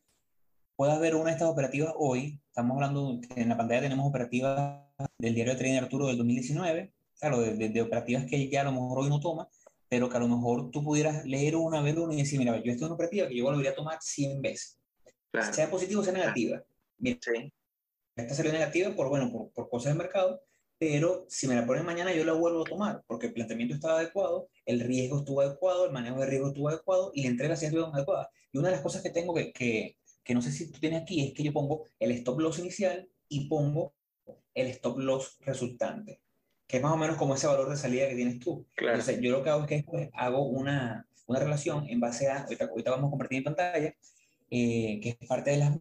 [0.77, 2.41] puedas ver una de estas operativas hoy.
[2.47, 7.41] Estamos hablando, en la pantalla tenemos operativas del diario de Trading Arturo del 2019, claro,
[7.41, 9.49] de, de, de, operativas que ya a lo mejor hoy no toma,
[9.89, 12.71] pero que a lo mejor tú pudieras leer una, ver una y decir, mira, yo
[12.71, 14.79] esta es una operativa que yo volvería a tomar 100 veces.
[15.31, 15.53] Claro.
[15.53, 16.63] Sea positiva o sea negativa.
[16.99, 17.53] Mira, sí.
[18.17, 20.43] esta salió negativa por, bueno, por, por cosas del mercado,
[20.79, 23.99] pero si me la ponen mañana yo la vuelvo a tomar porque el planteamiento estaba
[23.99, 27.67] adecuado, el riesgo estuvo adecuado, el manejo de riesgo estuvo adecuado y la entrega sí
[27.67, 28.31] estuvo adecuada.
[28.53, 31.03] Y una de las cosas que tengo que, que, que no sé si tú tienes
[31.03, 33.93] aquí es que yo pongo el stop loss inicial y pongo
[34.55, 36.21] el stop loss resultante,
[36.67, 38.67] que es más o menos como ese valor de salida que tienes tú.
[38.75, 38.99] Claro.
[38.99, 42.43] Entonces, yo lo que hago es que después hago una, una relación en base a,
[42.43, 43.95] ahorita, ahorita vamos a compartir en pantalla,
[44.51, 45.79] eh, que es parte de las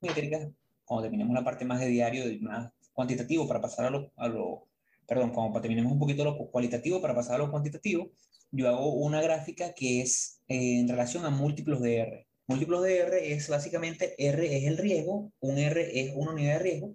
[0.00, 0.48] métricas,
[0.84, 4.66] cuando terminemos la parte más de diario, más cuantitativo para pasar a lo, a lo,
[5.06, 8.10] perdón, cuando terminemos un poquito lo cualitativo para pasar a lo cuantitativo,
[8.50, 12.26] yo hago una gráfica que es eh, en relación a múltiplos de R.
[12.46, 16.58] Múltiplos de R es básicamente R es el riesgo, un R es una unidad de
[16.58, 16.94] riesgo,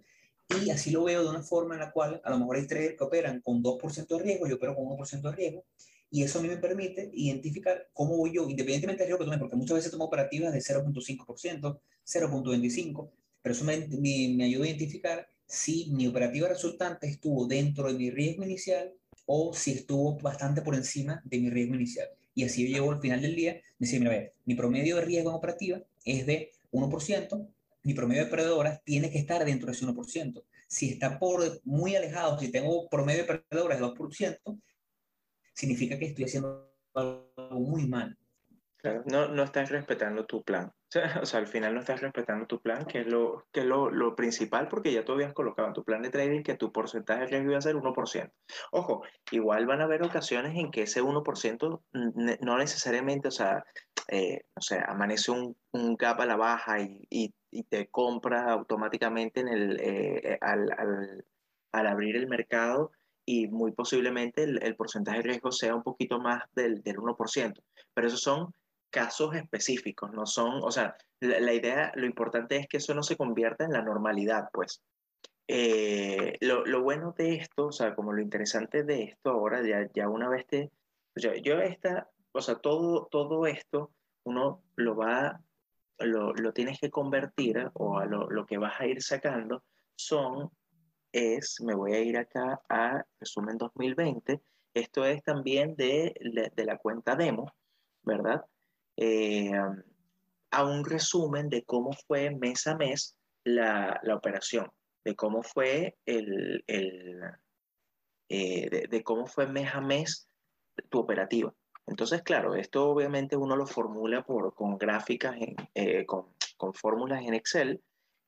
[0.63, 2.97] y así lo veo de una forma en la cual a lo mejor hay traders
[2.97, 5.65] que operan con 2% de riesgo, yo opero con 1% de riesgo,
[6.11, 9.37] y eso a mí me permite identificar cómo voy yo, independientemente del riesgo que tome,
[9.37, 13.09] porque muchas veces tomo operativas de 0.5%, 0.25%,
[13.41, 17.97] pero eso me, me, me ayuda a identificar si mi operativa resultante estuvo dentro de
[17.97, 18.93] mi riesgo inicial
[19.25, 22.07] o si estuvo bastante por encima de mi riesgo inicial.
[22.33, 25.29] Y así yo llego al final del día, decir, mira, ver, mi promedio de riesgo
[25.29, 27.47] en operativa es de 1%,
[27.83, 30.43] mi promedio de perdedoras tiene que estar dentro de ese 1%.
[30.67, 34.61] Si está por muy alejado, si tengo promedio de perdedoras de 2%,
[35.53, 38.17] significa que estoy haciendo algo muy mal.
[39.05, 40.71] no, no estás respetando tu plan.
[41.21, 43.91] O sea, al final no estás respetando tu plan, que es, lo, que es lo,
[43.91, 47.21] lo, principal, porque ya tú habías colocado en tu plan de trading que tu porcentaje
[47.21, 48.31] de riesgo iba a ser 1%.
[48.71, 51.81] Ojo, igual van a haber ocasiones en que ese 1%
[52.41, 53.63] no necesariamente, o sea,
[54.07, 59.47] eh, o amanece un, un, gap a la baja y, y te compras automáticamente en
[59.47, 61.25] el, eh, al, al,
[61.71, 62.91] al, abrir el mercado
[63.25, 67.61] y muy posiblemente el, el, porcentaje de riesgo sea un poquito más del, del 1%.
[67.93, 68.53] Pero esos son
[68.89, 73.17] casos específicos, no son, o sea, la, idea, lo importante es que eso no se
[73.17, 74.81] convierta en la normalidad, pues.
[75.47, 79.87] Eh, lo, lo, bueno de esto, o sea, como lo interesante de esto ahora, ya,
[79.93, 80.71] ya una vez te,
[81.15, 83.91] yo, yo esta, o sea, todo, todo esto,
[84.23, 85.41] uno lo va,
[85.99, 89.63] lo, lo tienes que convertir, o a lo, lo que vas a ir sacando,
[89.95, 90.49] son,
[91.11, 94.41] es, me voy a ir acá a resumen 2020,
[94.73, 96.13] esto es también de,
[96.55, 97.51] de la cuenta demo,
[98.03, 98.45] ¿verdad?
[98.99, 99.51] eh,
[100.51, 104.69] a un resumen de cómo fue mes a mes la, la operación,
[105.05, 107.21] de cómo fue el, el
[108.27, 110.27] eh, de, de, cómo fue mes a mes
[110.89, 111.53] tu operativa.
[111.89, 117.23] Entonces, claro, esto obviamente uno lo formula por, con gráficas, en, eh, con, con, fórmulas
[117.25, 117.81] en Excel,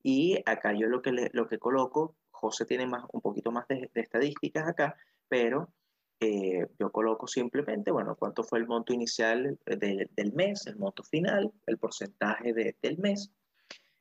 [0.04, 3.68] y acá yo lo que, le, lo que coloco, José tiene más, un poquito más
[3.68, 4.96] de, de estadísticas acá,
[5.30, 5.72] pero
[6.24, 11.04] eh, yo coloco simplemente, bueno, cuánto fue el monto inicial de, del mes, el monto
[11.04, 13.32] final, el porcentaje de, del mes.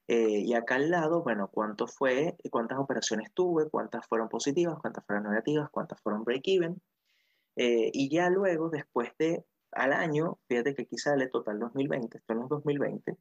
[0.07, 5.05] Eh, y acá al lado, bueno, cuánto fue, cuántas operaciones tuve, cuántas fueron positivas, cuántas
[5.07, 6.83] fueron negativas, cuántas fueron break-even.
[7.57, 12.35] Eh, y ya luego, después de al año, fíjate que aquí sale total 2020, esto
[12.35, 13.17] no es 2020,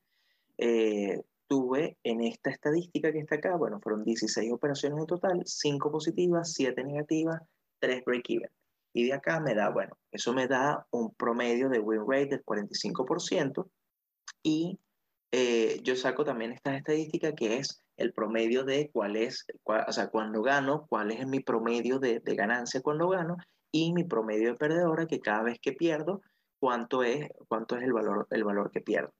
[1.49, 6.53] tuve en esta estadística que está acá, bueno, fueron 16 operaciones en total, 5 positivas,
[6.53, 7.41] 7 negativas,
[7.79, 8.51] 3 break-even.
[8.93, 12.45] Y de acá me da, bueno, eso me da un promedio de win rate del
[12.45, 13.67] 45%.
[14.43, 14.79] Y
[15.31, 19.91] eh, yo saco también esta estadística que es el promedio de cuál es, cuál, o
[19.91, 23.37] sea, cuando gano, cuál es mi promedio de, de, ganancia cuando gano
[23.71, 26.21] y mi promedio de perdedora, que cada vez que pierdo,
[26.59, 29.13] cuánto es, cuánto es el, valor, el valor que pierdo.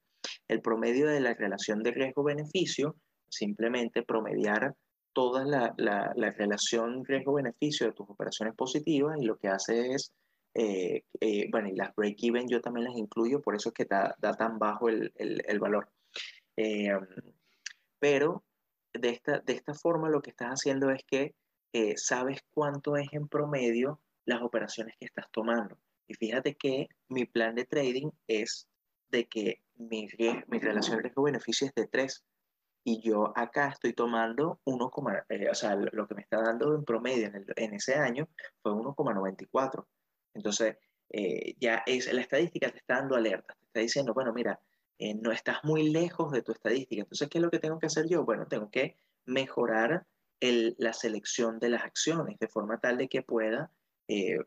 [0.47, 2.95] El promedio de la relación de riesgo-beneficio,
[3.29, 4.75] simplemente promediar
[5.13, 10.13] toda la, la, la relación riesgo-beneficio de tus operaciones positivas y lo que hace es,
[10.53, 14.15] eh, eh, bueno, y las break-even yo también las incluyo, por eso es que da,
[14.19, 15.89] da tan bajo el, el, valor.
[16.57, 16.89] Eh,
[17.99, 18.43] pero
[18.93, 21.35] de esta, de esta forma lo que estás haciendo es que
[21.95, 25.77] sabes cuánto es en promedio las operaciones que estás tomando.
[26.09, 28.67] Y fíjate que mi plan de trading es
[29.09, 30.07] de que mi,
[30.47, 32.25] mi relación riesgo-beneficio es de 3
[32.83, 34.91] y yo acá estoy tomando 1,
[35.29, 38.27] eh, o sea, lo que me está dando en promedio en, ese año
[38.61, 39.85] fue 1,94.
[40.33, 40.77] Entonces,
[41.09, 44.59] eh, ya es, la estadística te está dando alerta, te está diciendo, bueno, mira,
[44.97, 47.03] eh, no estás muy lejos de tu estadística.
[47.03, 48.25] Entonces, ¿qué es lo que tengo que hacer yo?
[48.25, 48.95] Bueno, tengo que
[49.25, 50.07] mejorar
[50.41, 53.71] la selección de las acciones de forma tal de que pueda,
[54.07, 54.39] eh,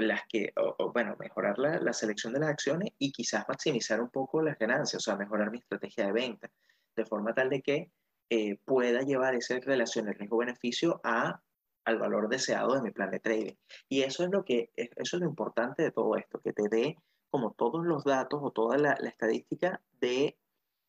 [0.00, 4.10] las que, o, bueno, mejorar la, la selección de las acciones y quizás maximizar un
[4.10, 6.50] poco las ganancias, o sea, mejorar mi estrategia de venta
[6.96, 7.90] de forma tal de que
[8.30, 13.54] eh, pueda llevar esa relación de riesgo-beneficio al valor deseado de mi plan de trading.
[13.88, 16.96] Y eso es lo que eso es lo importante de todo esto, que te dé
[17.30, 20.38] como todos los datos o toda la, estadística de,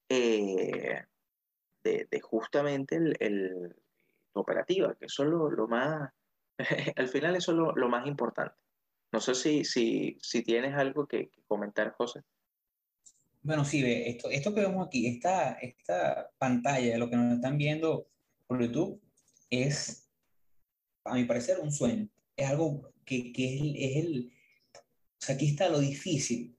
[0.10, 1.06] eh,
[1.84, 3.76] de, de, justamente el, el,
[4.32, 6.14] tu operativa, que eso es lo, lo más,
[6.96, 8.56] al final eso es lo, lo, más importante.
[9.16, 12.20] No sé si, si, si tienes algo que, comentar, José.
[13.44, 17.58] Bueno, sí, ve, esto, esto que vemos aquí, esta, esta pantalla, lo que nos están
[17.58, 18.10] viendo
[18.46, 19.02] por YouTube,
[19.50, 20.12] es,
[21.06, 22.10] a mi parecer, un sueño.
[22.36, 24.34] Es algo que, que es, el, es, el,
[24.74, 26.54] O sea, aquí está lo difícil.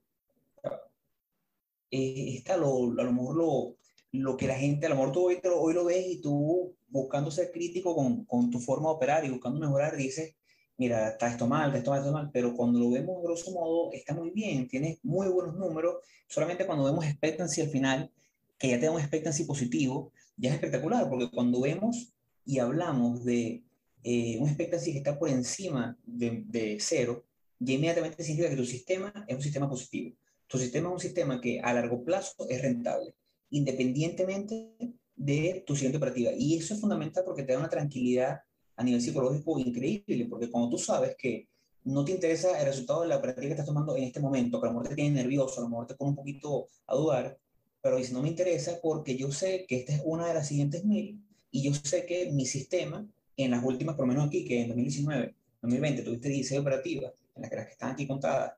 [1.91, 3.77] Eh, está lo, a lo mejor lo,
[4.13, 7.29] lo que la gente, a lo mejor tú hoy, hoy lo ves y tú buscando
[7.29, 10.36] ser crítico con, con tu forma de operar y buscando mejorar, dices,
[10.77, 13.91] mira, está esto mal, está esto mal, esto mal, pero cuando lo vemos grosso modo,
[13.93, 18.11] está muy bien, tiene muy buenos números, solamente cuando vemos expectancy al final,
[18.57, 22.13] que ya un expectancy positivo, ya es espectacular, porque cuando vemos
[22.45, 23.63] y hablamos de
[24.03, 27.25] eh, un expectancy que está por encima de, de cero,
[27.59, 30.15] ya inmediatamente significa que tu sistema es un sistema positivo.
[30.47, 33.15] Tu sistema es un sistema que a largo plazo es rentable,
[33.49, 34.71] independientemente
[35.15, 36.31] de tu siguiente operativa.
[36.37, 38.41] Y eso es fundamental porque te da una tranquilidad
[38.77, 41.47] a nivel psicológico increíble, porque cuando tú sabes que
[41.83, 44.67] no te interesa el resultado de la operativa que estás tomando en este momento, que
[44.67, 47.37] a lo mejor te tiene nervioso, a lo mejor te pone un poquito a dudar,
[47.81, 50.83] pero dice, no me interesa porque yo sé que esta es una de las siguientes
[50.85, 54.61] mil y yo sé que mi sistema, en las últimas, por lo menos aquí, que
[54.61, 58.53] en 2019, 2020, tuviste 16 operativas, en las que, las que están aquí contadas,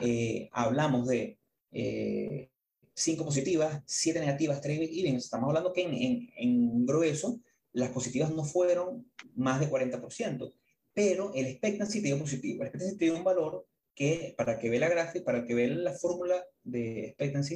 [0.00, 1.36] eh, hablamos de
[1.70, 2.48] eh,
[2.94, 5.16] 5 positivas, 7 negativas, 3 even.
[5.16, 7.38] Estamos hablando que en, en, en grueso
[7.72, 10.52] las positivas no fueron más de 40%,
[10.92, 12.62] pero el expectancy te dio positivo.
[12.62, 15.92] El expectancy dio un valor que para que ve la gráfica, para que ve la
[15.92, 17.54] fórmula de expectancy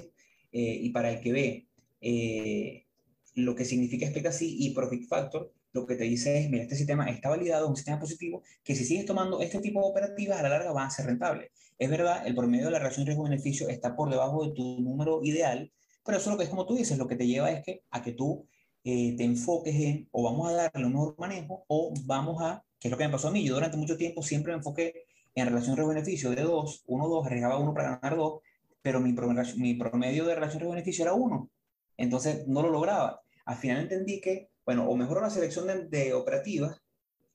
[0.53, 1.69] eh, y para el que ve
[2.01, 2.87] eh,
[3.35, 7.11] lo que significa expectancy y profit factor, lo que te dice es, mira, este sistema
[7.11, 10.43] está validado, es un sistema positivo, que si sigues tomando este tipo de operativas, a
[10.43, 11.51] la larga van a ser rentables.
[11.79, 15.71] Es verdad, el promedio de la relación riesgo-beneficio está por debajo de tu número ideal,
[16.03, 18.03] pero eso lo que es como tú dices, lo que te lleva es que, a
[18.03, 18.49] que tú
[18.89, 22.87] eh, te enfoques en o vamos a darle un mejor manejo o vamos a, que
[22.87, 25.45] es lo que me pasó a mí, yo durante mucho tiempo siempre me enfoqué en
[25.45, 28.41] relación riesgo-beneficio de 2, 1, 2, arriesgaba 1 para ganar 2,
[28.81, 31.51] pero mi promedio, mi promedio de relación riesgo-beneficio era 1,
[31.97, 33.23] entonces no lo lograba.
[33.45, 36.81] Al final entendí que, bueno, o mejoro la selección de, de operativas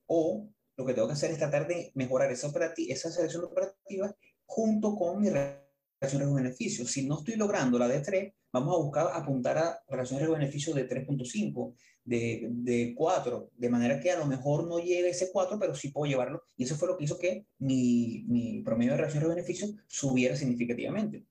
[0.06, 4.14] o lo que tengo que hacer es tratar de mejorar esa, esa selección de operativas
[4.46, 5.58] junto con mi relación
[6.00, 6.86] riesgo-beneficio.
[6.86, 10.74] Si no estoy logrando la de 3, vamos a buscar apuntar a relaciones de beneficio
[10.74, 15.58] de 3.5, de, de 4, de manera que a lo mejor no llegue ese 4,
[15.58, 16.44] pero sí puedo llevarlo.
[16.56, 20.36] Y eso fue lo que hizo que mi, mi promedio de relaciones de beneficio subiera
[20.36, 21.24] significativamente.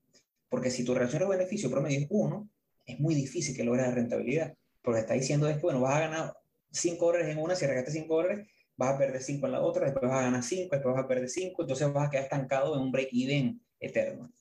[0.48, 2.50] Porque si tu relación de beneficio promedio es 1,
[2.86, 4.54] es muy difícil que logres la rentabilidad.
[4.82, 6.36] Porque está diciendo es que, bueno, vas a ganar
[6.72, 9.84] 5 dólares en una, si arreglaste 5 dólares, vas a perder 5 en la otra,
[9.84, 12.74] después vas a ganar 5, después vas a perder 5, entonces vas a quedar estancado
[12.74, 14.32] en un break-even eterno.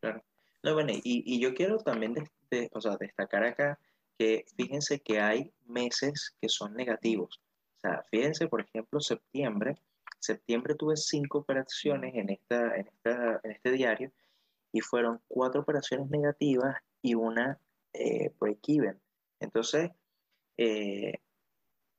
[0.00, 0.22] Claro.
[0.66, 2.12] No, bueno, y, yo quiero también
[2.50, 3.78] destacar acá
[4.18, 7.40] que fíjense que hay meses que son negativos.
[7.76, 9.76] O sea, fíjense, por ejemplo, septiembre.
[10.18, 14.10] Septiembre tuve cinco operaciones en este diario
[14.72, 17.60] y fueron cuatro operaciones negativas y una
[17.92, 19.00] eh, break-even.
[19.38, 19.92] Entonces,
[20.56, 21.12] eh,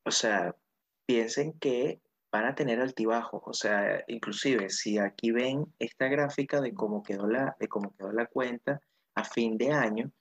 [0.03, 0.53] o sea,
[1.05, 3.41] piensen que van a tener altibajos.
[3.45, 8.11] O sea, inclusive si aquí ven esta gráfica de cómo quedó la, de cómo quedó
[8.11, 8.81] la cuenta
[9.15, 10.11] a fin de año,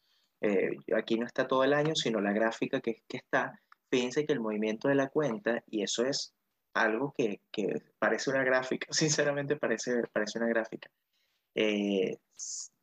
[0.41, 4.33] eh, aquí no está todo el año, sino la gráfica que, que, está, fíjense que
[4.33, 6.35] el movimiento de la cuenta, y eso es
[6.75, 10.91] algo que, que parece una gráfica, sinceramente parece, parece una gráfica,
[11.55, 12.19] eh,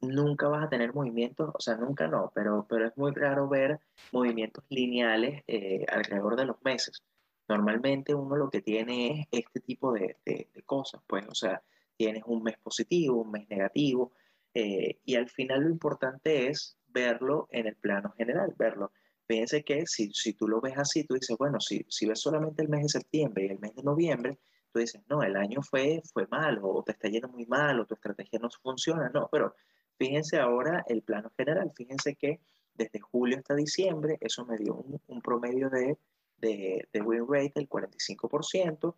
[0.02, 3.80] nunca vas a tener movimientos, o sea, nunca no, pero, pero es muy raro ver
[4.12, 7.04] movimientos lineales eh, alrededor de los meses.
[7.48, 11.62] Normalmente uno lo que tiene es este tipo de, de, cosas, pues, o sea,
[11.98, 14.14] tienes un mes positivo, un mes negativo,
[14.54, 18.92] eh, y al final lo importante es verlo en el plano general, verlo.
[19.28, 22.62] Fíjense que si, si tú lo ves así, tú dices, bueno, si, si ves solamente
[22.62, 24.40] el mes de septiembre y el mes de noviembre,
[24.72, 27.86] tú dices, no, el año fue, fue mal, o te está yendo muy mal, o
[27.86, 29.56] tu estrategia no funciona, no, pero
[29.98, 32.40] fíjense ahora el plano general, fíjense que
[32.74, 34.76] desde julio hasta diciembre, eso me dio
[35.08, 35.98] un promedio de,
[36.44, 38.96] de, de, win rate del 45%,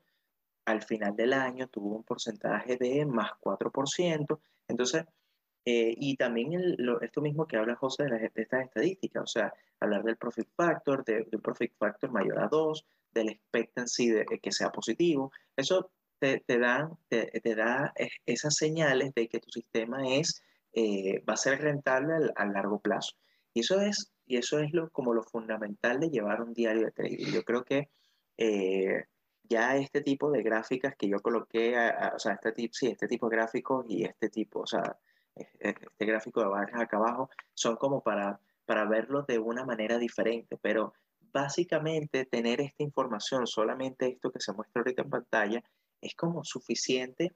[0.66, 5.06] al final del año tuvo un porcentaje de más 4%, entonces
[5.68, 9.24] eh, y también el, lo, esto mismo que habla José de, la, de, estas estadísticas,
[9.24, 13.30] o sea, hablar del profit factor, de, de un profit factor mayor a 2, del
[13.30, 17.94] expectancy de, de que sea positivo, eso te, te, da, te, te, da
[18.26, 22.80] esas señales de que tu sistema es, eh, va a ser rentable al, a largo
[22.80, 23.16] plazo.
[23.54, 26.92] Y eso es, y eso es lo, como lo fundamental de llevar un diario de
[26.92, 27.32] trading.
[27.32, 27.90] Yo creo que
[28.38, 29.06] eh,
[29.44, 31.76] ya este tipo de gráficas que yo coloqué,
[32.16, 34.98] o sea, este tipo, sí, este tipo de gráficos y este tipo, o sea,
[35.36, 40.58] este gráfico de barras acá abajo, son como para, para verlo de una manera diferente,
[40.62, 40.94] pero
[41.32, 45.64] básicamente tener esta información, solamente esto que se muestra ahorita en pantalla,
[46.02, 47.36] es como suficiente,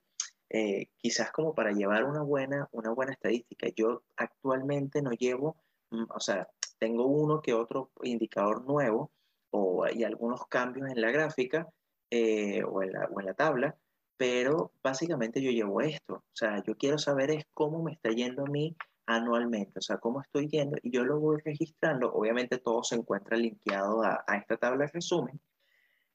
[0.49, 3.67] eh, quizás como para llevar una buena, una buena estadística.
[3.75, 5.57] Yo actualmente no llevo,
[5.91, 6.47] mm, o sea,
[6.79, 9.11] tengo uno que otro indicador nuevo
[9.51, 11.67] o, y algunos cambios en la gráfica
[12.09, 13.77] eh, o, en la, o en la tabla,
[14.17, 18.43] pero básicamente yo llevo esto, o sea, yo quiero saber es cómo me está yendo
[18.43, 18.75] a mí
[19.05, 23.37] anualmente, o sea, cómo estoy yendo y yo lo voy registrando, obviamente todo se encuentra
[23.37, 25.39] linkeado a, a esta tabla de resumen,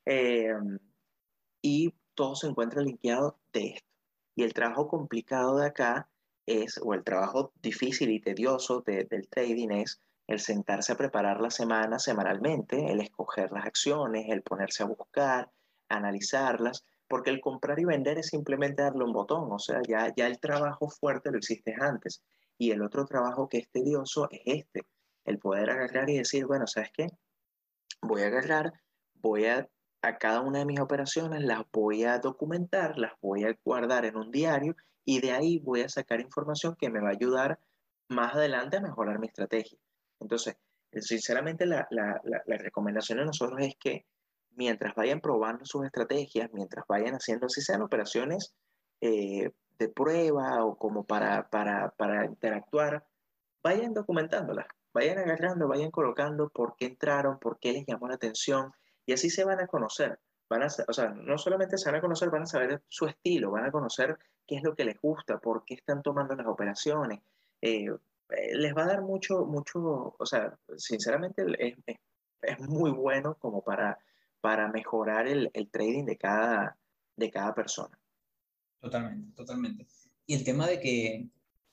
[0.06, 0.52] eh,
[1.62, 3.88] y todo se encuentra linkeado de esto.
[4.36, 6.08] Y el trabajo complicado de acá
[6.46, 11.50] es, o el trabajo difícil y tedioso del trading es el sentarse a preparar la
[11.50, 15.50] semana semanalmente, el escoger las acciones, el ponerse a buscar,
[15.88, 20.26] analizarlas, porque el comprar y vender es simplemente darle un botón, o sea, ya, ya
[20.26, 22.22] el trabajo fuerte lo hiciste antes.
[22.56, 24.86] Y el otro trabajo que es tedioso es este,
[25.24, 27.08] el poder agarrar y decir, bueno, ¿sabes qué?
[28.00, 28.72] Voy a agarrar,
[29.14, 29.68] voy a,
[30.02, 34.16] a cada una de mis operaciones, las voy a documentar, las voy a guardar en
[34.16, 37.58] un diario y de ahí voy a sacar información que me va a ayudar
[38.08, 39.78] más adelante a mejorar mi estrategia.
[40.20, 40.56] Entonces,
[41.00, 44.06] sinceramente, la, la, la, recomendación de nosotros es que
[44.56, 48.54] mientras vayan probando sus estrategias, mientras vayan haciendo, si sean operaciones
[49.00, 53.04] eh, de prueba o como para, para, para interactuar,
[53.62, 58.72] vayan documentándolas, vayan agarrando, vayan colocando por qué entraron, por qué les llamó la atención,
[59.06, 60.18] y así se van a conocer.
[60.48, 63.50] Van a, o sea, no solamente se van a conocer, van a saber su estilo,
[63.50, 67.20] van a conocer qué es lo que les gusta, por qué están tomando las operaciones.
[67.60, 67.88] Eh,
[68.54, 71.74] les va a dar mucho, mucho, o sea, sinceramente es,
[72.42, 73.98] es, muy bueno como para,
[74.40, 76.78] para mejorar el, el, trading de cada,
[77.16, 77.98] de cada persona.
[78.80, 79.86] Totalmente, totalmente.
[80.26, 81.28] Y el tema de que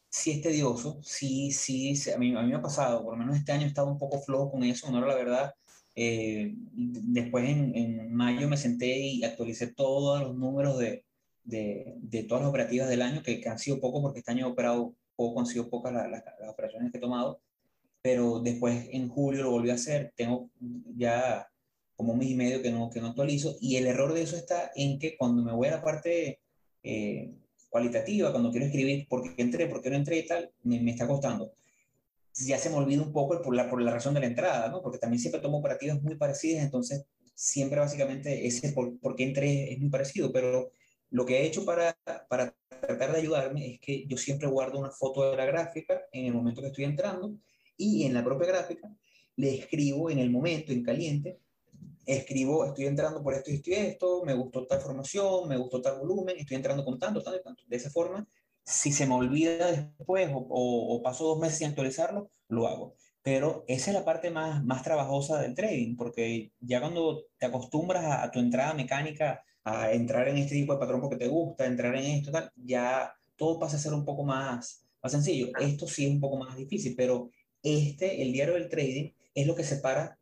[0.09, 3.37] sí es tedioso, sí, sí, a mí, a mí me ha pasado, por lo menos
[3.37, 5.55] este año he estado un poco flojo con eso, no era la verdad.
[5.95, 11.05] Eh, después en, en, mayo me senté y actualicé todos los números de,
[11.43, 14.47] de, de todas las operativas del año, que, que, han sido pocos porque este año
[14.47, 17.41] he operado poco, han sido pocas las, las, operaciones que he tomado,
[18.01, 20.49] pero después en julio lo volví a hacer, tengo
[20.95, 21.47] ya
[21.95, 24.35] como un mes y medio que no, que no actualizo, y el error de eso
[24.35, 26.39] está en que cuando me voy a la parte
[26.83, 27.31] eh,
[27.69, 30.91] cualitativa, cuando quiero escribir por qué entré, por qué no entré y tal, me, me
[30.91, 31.53] está costando.
[32.33, 34.81] Ya se me olvida un poco por la, por la razón de la entrada, ¿no?
[34.81, 39.73] Porque también siempre tomo operativas muy parecidas, entonces siempre básicamente ese por, por qué entré
[39.73, 40.71] es muy parecido, pero
[41.11, 41.97] lo que he hecho para,
[42.27, 46.25] para tratar de ayudarme es que yo siempre guardo una foto de la gráfica en
[46.25, 47.35] el momento que estoy entrando
[47.77, 48.89] y en la propia gráfica
[49.35, 51.39] le escribo en el momento, en caliente,
[52.05, 55.99] escribo, estoy entrando por esto y esto esto, me gustó tal formación, me gustó tal
[55.99, 57.63] volumen, estoy entrando con tanto, tanto, tanto.
[57.67, 58.27] De esa forma,
[58.63, 62.95] si se me olvida después o, o, paso dos meses sin actualizarlo, lo hago.
[63.21, 68.03] Pero esa es la parte más, más trabajosa del trading, porque ya cuando te acostumbras
[68.03, 71.65] a, a tu entrada mecánica, a entrar en este tipo de patrón porque te gusta,
[71.65, 75.49] entrar en esto, tal, ya todo pasa a ser un poco más, más sencillo.
[75.59, 77.29] Esto sí es un poco más difícil, pero
[77.63, 80.17] este, el diario del trading, es lo que separa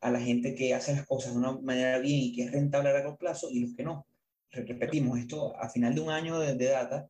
[0.00, 2.90] a la gente que hace las cosas de una manera bien y que es rentable
[2.90, 4.06] a largo plazo y los que no.
[4.50, 7.08] Repetimos, esto a final de un año de, data,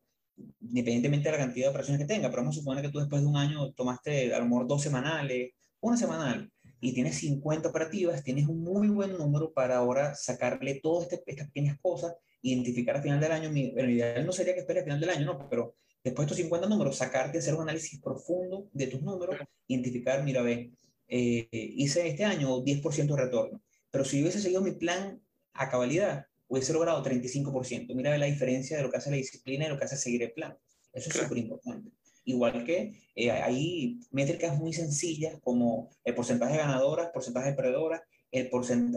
[0.61, 3.21] independientemente de la cantidad de operaciones que tenga, pero vamos a suponer que tú después
[3.21, 6.49] de un año tomaste a lo mejor dos semanales, una semanal,
[6.83, 11.47] y tienes 50 operativas, tienes un muy buen número para ahora sacarle todas este, estas
[11.47, 14.83] pequeñas cosas, identificar a final del año, mi, bueno, ideal no sería que esperes a
[14.83, 18.69] final del año, no, pero después de estos 50 números, sacarte, hacer un análisis profundo
[18.73, 20.73] de tus números, identificar, mira, ve,
[21.07, 25.21] eh, hice este año 10% de retorno, pero si yo hubiese seguido mi plan
[25.53, 27.95] a cabalidad, hubiese logrado 35%.
[27.95, 30.33] Mira la diferencia de lo que hace la disciplina y lo que hace seguir el
[30.33, 30.57] plan.
[30.91, 31.91] Eso es súper importante.
[32.25, 38.01] Igual que eh, hay métricas muy sencillas como el porcentaje de ganadoras, porcentaje de perdedoras,
[38.31, 38.49] el,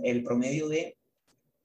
[0.04, 0.96] el promedio de,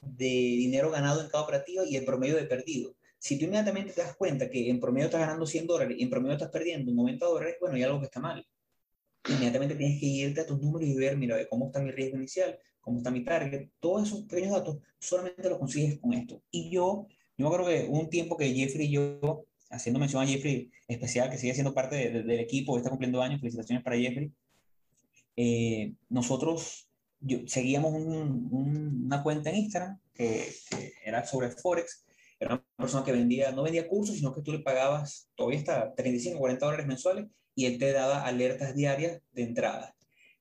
[0.02, 2.96] de dinero ganado en cada operativa y el promedio de perdido.
[3.20, 6.10] Si tú inmediatamente te das cuenta que en promedio estás ganando 100 dólares y en
[6.10, 8.46] promedio estás perdiendo 90 dólares, bueno, hay algo que está mal
[9.30, 12.58] inmediatamente tienes que irte a tus números y ver, mira, cómo está mi riesgo inicial,
[12.80, 16.42] cómo está mi target, todos esos pequeños datos solamente los consigues con esto.
[16.50, 17.08] Y yo,
[17.38, 21.30] yo me acuerdo que un tiempo que Jeffrey y yo, haciendo mención a Jeffrey especial,
[21.30, 24.32] que sigue siendo parte del equipo, está cumpliendo años, felicitaciones para Jeffrey,
[25.36, 32.06] eh, nosotros yo, seguíamos una cuenta en Instagram que, que, era sobre Forex,
[32.40, 35.94] era una persona que vendía, no vendía cursos, sino que tú le pagabas todavía hasta
[35.94, 39.96] 35, 40 dólares mensuales y él te daba alertas diarias de entrada.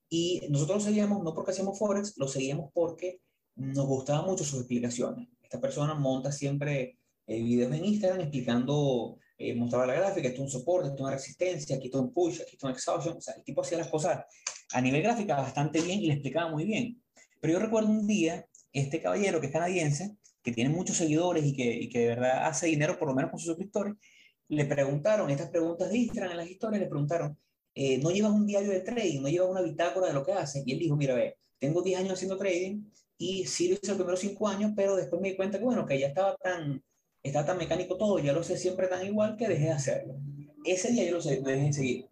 [0.09, 3.21] Y nosotros lo seguíamos no porque hacíamos Forex, lo seguíamos porque
[3.57, 5.29] nos gustaban mucho sus explicaciones.
[5.43, 6.97] Esta persona monta siempre
[7.31, 11.01] eh, videos en Instagram explicando, eh, mostraba la gráfica, esto es un soporte, esto es
[11.03, 13.17] una resistencia, aquí está un push, aquí está un exhaustion.
[13.17, 14.25] O sea, el tipo hacía las cosas
[14.73, 17.01] a nivel gráfica bastante bien y le explicaba muy bien.
[17.41, 21.55] Pero yo recuerdo un día, este caballero que es canadiense, que tiene muchos seguidores y
[21.55, 23.95] que, y que de verdad hace dinero por lo menos con sus suscriptores,
[24.49, 27.39] le preguntaron, estas preguntas de Instagram en las historias, le preguntaron,
[27.77, 29.23] eh, ¿no llevas un diario de trading?
[29.23, 30.65] ¿No llevas una bitácora de lo que haces?
[30.67, 32.83] Y él dijo, mira, ve, tengo 10 años haciendo trading
[33.17, 35.87] y sí lo hice los primeros 5 años, pero después me di cuenta que, bueno,
[35.87, 36.83] que ya estaba tan,
[37.23, 40.17] estaba tan mecánico todo, ya lo sé siempre tan igual que dejé de hacerlo.
[40.65, 42.07] Ese día yo lo, sé, dejé de seguir.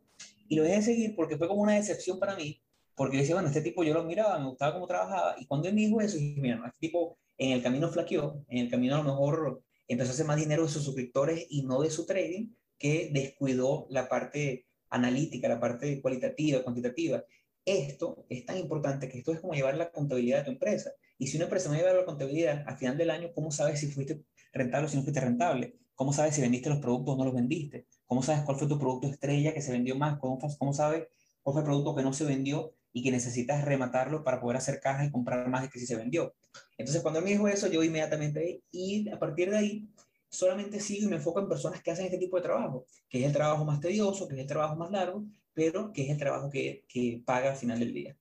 [0.49, 2.61] Y lo dejé de seguir porque fue como una decepción para mí,
[2.95, 5.69] porque yo decía, bueno, este tipo yo lo miraba, me gustaba cómo trabajaba, y cuando
[5.69, 8.97] él me dijo eso, dije, mira, este tipo en el camino flaqueó, en el camino
[8.97, 12.05] a lo mejor empezó a hacer más dinero de sus suscriptores y no de su
[12.05, 12.49] trading,
[12.79, 17.25] que descuidó la parte analítica, la parte cualitativa, cuantitativa.
[17.65, 20.93] Esto es tan importante que esto es como llevar la contabilidad de tu empresa.
[21.19, 23.89] Y si una empresa no lleva la contabilidad al final del año, ¿cómo sabes si
[23.89, 25.77] fuiste rentable o si no fuiste rentable?
[25.95, 27.87] ¿Cómo sabes si vendiste los productos o no los vendiste?
[28.07, 30.19] ¿Cómo sabes cuál fue tu producto estrella que se vendió más?
[30.19, 31.09] ¿Cómo, cómo sabes
[31.43, 34.81] cuál fue el producto que no se vendió y que necesitas rematarlo para poder hacer
[34.81, 36.35] caja y comprar más de que si se vendió?
[36.77, 39.89] Entonces, cuando él me dijo eso, yo inmediatamente, y a partir de ahí,
[40.31, 43.27] solamente sigo y me enfoco en personas que hacen este tipo de trabajo, que es
[43.27, 46.49] el trabajo más tedioso, que es el trabajo más largo, pero que es el trabajo
[46.51, 48.17] que, que paga al final del día.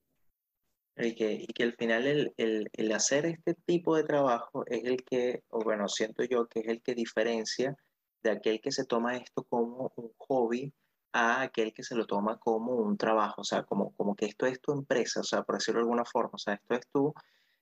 [0.99, 4.83] Y que, y que al final el, el, el, hacer este tipo de trabajo es
[4.83, 7.77] el que, o bueno, siento yo que es el que diferencia
[8.23, 10.73] de aquel que se toma esto como un hobby
[11.13, 14.45] a aquel que se lo toma como un trabajo, o sea, como, como que esto
[14.45, 17.13] es tu empresa, o sea, por decirlo de alguna forma, o sea, esto es tu,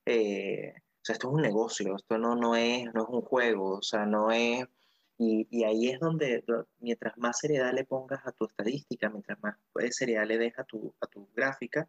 [0.05, 3.77] eh, o sea, esto es un negocio, esto no, no, es, no es un juego,
[3.77, 4.65] o sea, no es...
[5.17, 6.43] Y, y, ahí es donde,
[6.79, 9.55] mientras más seriedad le pongas a tu estadística, mientras más
[9.91, 11.87] seriedad le dejas a tu, a tu gráfica,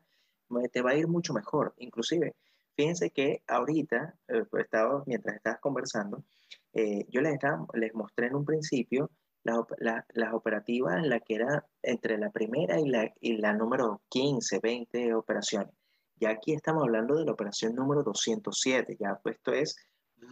[0.72, 1.74] te va a ir mucho mejor.
[1.78, 2.34] Inclusive,
[2.76, 6.24] fíjense que ahorita, eh, pues, estaba, mientras estabas conversando,
[6.72, 9.11] eh, yo les, estaba, les mostré en un principio
[9.42, 13.53] las, la, las operativas en la que era entre la primera y la, y la
[13.53, 15.72] número 15, 20 operaciones.
[16.18, 19.76] Ya aquí estamos hablando de la operación número 207, ya pues esto es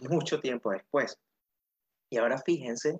[0.09, 1.19] mucho tiempo después.
[2.09, 2.99] Y ahora fíjense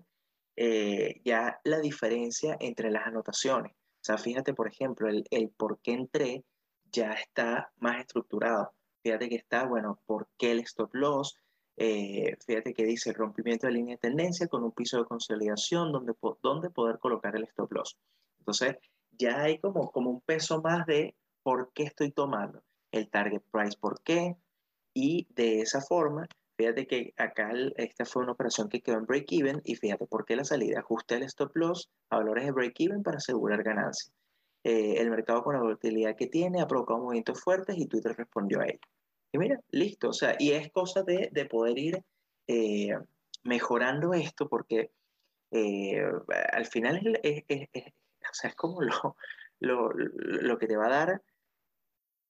[0.56, 3.74] eh, ya la diferencia entre las anotaciones.
[3.74, 6.44] O sea, fíjate, por ejemplo, el, el por qué entré
[6.96, 8.72] ya está más estructurado.
[9.04, 11.38] Fíjate que está, bueno, por qué el stop loss.
[11.78, 16.14] Eh, fíjate que dice rompimiento de línea de tendencia con un piso de consolidación donde,
[16.42, 17.98] donde poder colocar el stop loss.
[18.40, 18.78] Entonces,
[19.12, 23.78] ya hay como, como un peso más de por qué estoy tomando el target price,
[23.78, 24.38] por qué.
[24.94, 29.62] Y de esa forma, fíjate que acá esta fue una operación que quedó en break-even
[29.66, 30.80] y fíjate por qué la salida.
[30.80, 34.14] Ajusté el stop loss a valores de break-even para asegurar ganancia.
[34.68, 38.62] Eh, el mercado con la volatilidad que tiene ha provocado movimientos fuertes y Twitter respondió
[38.62, 38.80] a ello.
[39.32, 42.04] Y mira, listo, o sea, y es cosa de, de poder ir
[42.48, 42.98] eh,
[43.44, 44.90] mejorando esto porque
[45.52, 46.02] eh,
[46.52, 49.16] al final es, es, o sea, es como lo,
[49.60, 51.22] lo, lo, que te va a dar,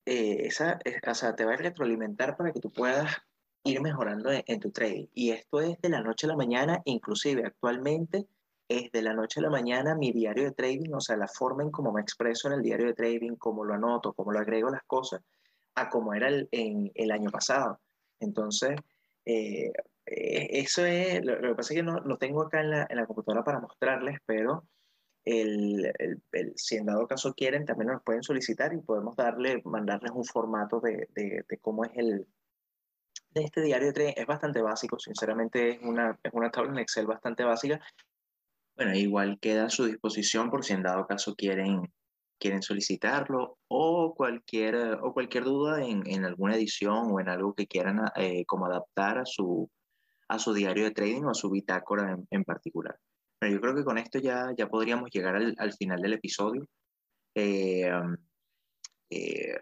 [0.03, 3.15] esa, o sea, te va a retroalimentar para que tú puedas
[3.63, 5.07] ir mejorando en, en tu trading.
[5.13, 8.27] Y esto es de la noche a la mañana, inclusive actualmente
[8.67, 11.63] es de la noche a la mañana mi diario de trading, o sea, la forma
[11.63, 14.69] en cómo me expreso en el diario de trading, cómo lo anoto, cómo lo agrego
[14.69, 15.21] las cosas,
[15.75, 17.79] a como era el, en, el año pasado.
[18.19, 18.79] Entonces,
[19.25, 19.71] eh,
[20.05, 22.97] eh, eso es, lo, que pasa es que no lo tengo acá en la, en
[22.97, 24.67] la, computadora para mostrarles, pero
[25.25, 29.61] el, el, el, si en dado caso quieren, también nos pueden solicitar y podemos darle,
[29.65, 32.27] mandarles un formato de, de, de cómo es el,
[33.35, 34.13] de este diario de trading.
[34.15, 37.79] Es bastante básico, sinceramente es una, es una tabla en Excel bastante básica,
[38.75, 41.93] bueno, igual queda a su disposición por si en dado caso quieren,
[42.39, 47.67] quieren solicitarlo o cualquier, o cualquier duda en, en alguna edición o en algo que
[47.67, 49.69] quieran eh, como adaptar a su,
[50.27, 52.97] a su diario de trading o a su bitácora en, en particular.
[53.39, 56.67] Pero yo creo que con esto ya, ya podríamos llegar al, al final del episodio.
[57.33, 57.89] Eh,
[59.09, 59.55] eh,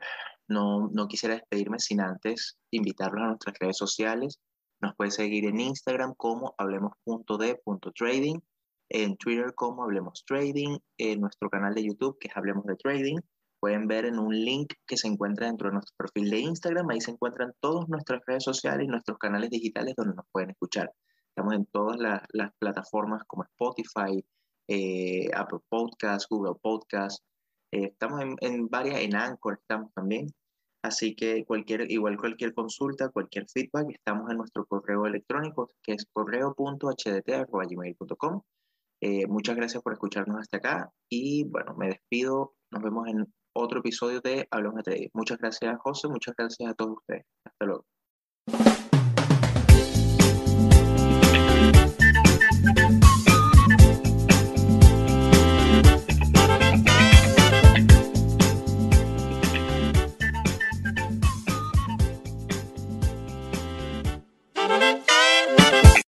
[0.48, 4.40] no, no quisiera despedirme sin antes invitarlos a nuestras redes sociales.
[4.82, 8.40] Nos puede seguir en Instagram como hablemos.de.trading
[8.94, 13.18] en Twitter como Hablemos Trading, en nuestro canal de YouTube que es Hablemos de Trading.
[13.60, 16.90] Pueden ver en un link que se encuentra dentro de nuestro perfil de Instagram.
[16.90, 20.92] Ahí se encuentran todas nuestras redes sociales y nuestros canales digitales donde nos pueden escuchar.
[21.30, 24.24] Estamos en todas las, las plataformas como Spotify,
[24.68, 27.24] eh, Apple Podcasts, Google Podcasts.
[27.72, 30.28] Eh, estamos en, en, varias, en Anchor estamos también.
[30.84, 36.06] Así que cualquier, igual cualquier consulta, cualquier feedback, estamos en nuestro correo electrónico que es
[36.14, 38.42] correo.hdt.gmail.com.
[39.06, 42.54] Eh, muchas gracias por escucharnos hasta acá y bueno, me despido.
[42.72, 45.10] Nos vemos en otro episodio de Hablamos de Trading.
[45.14, 46.08] Muchas gracias, José.
[46.08, 47.26] Muchas gracias a todos ustedes.
[47.44, 47.86] Hasta luego.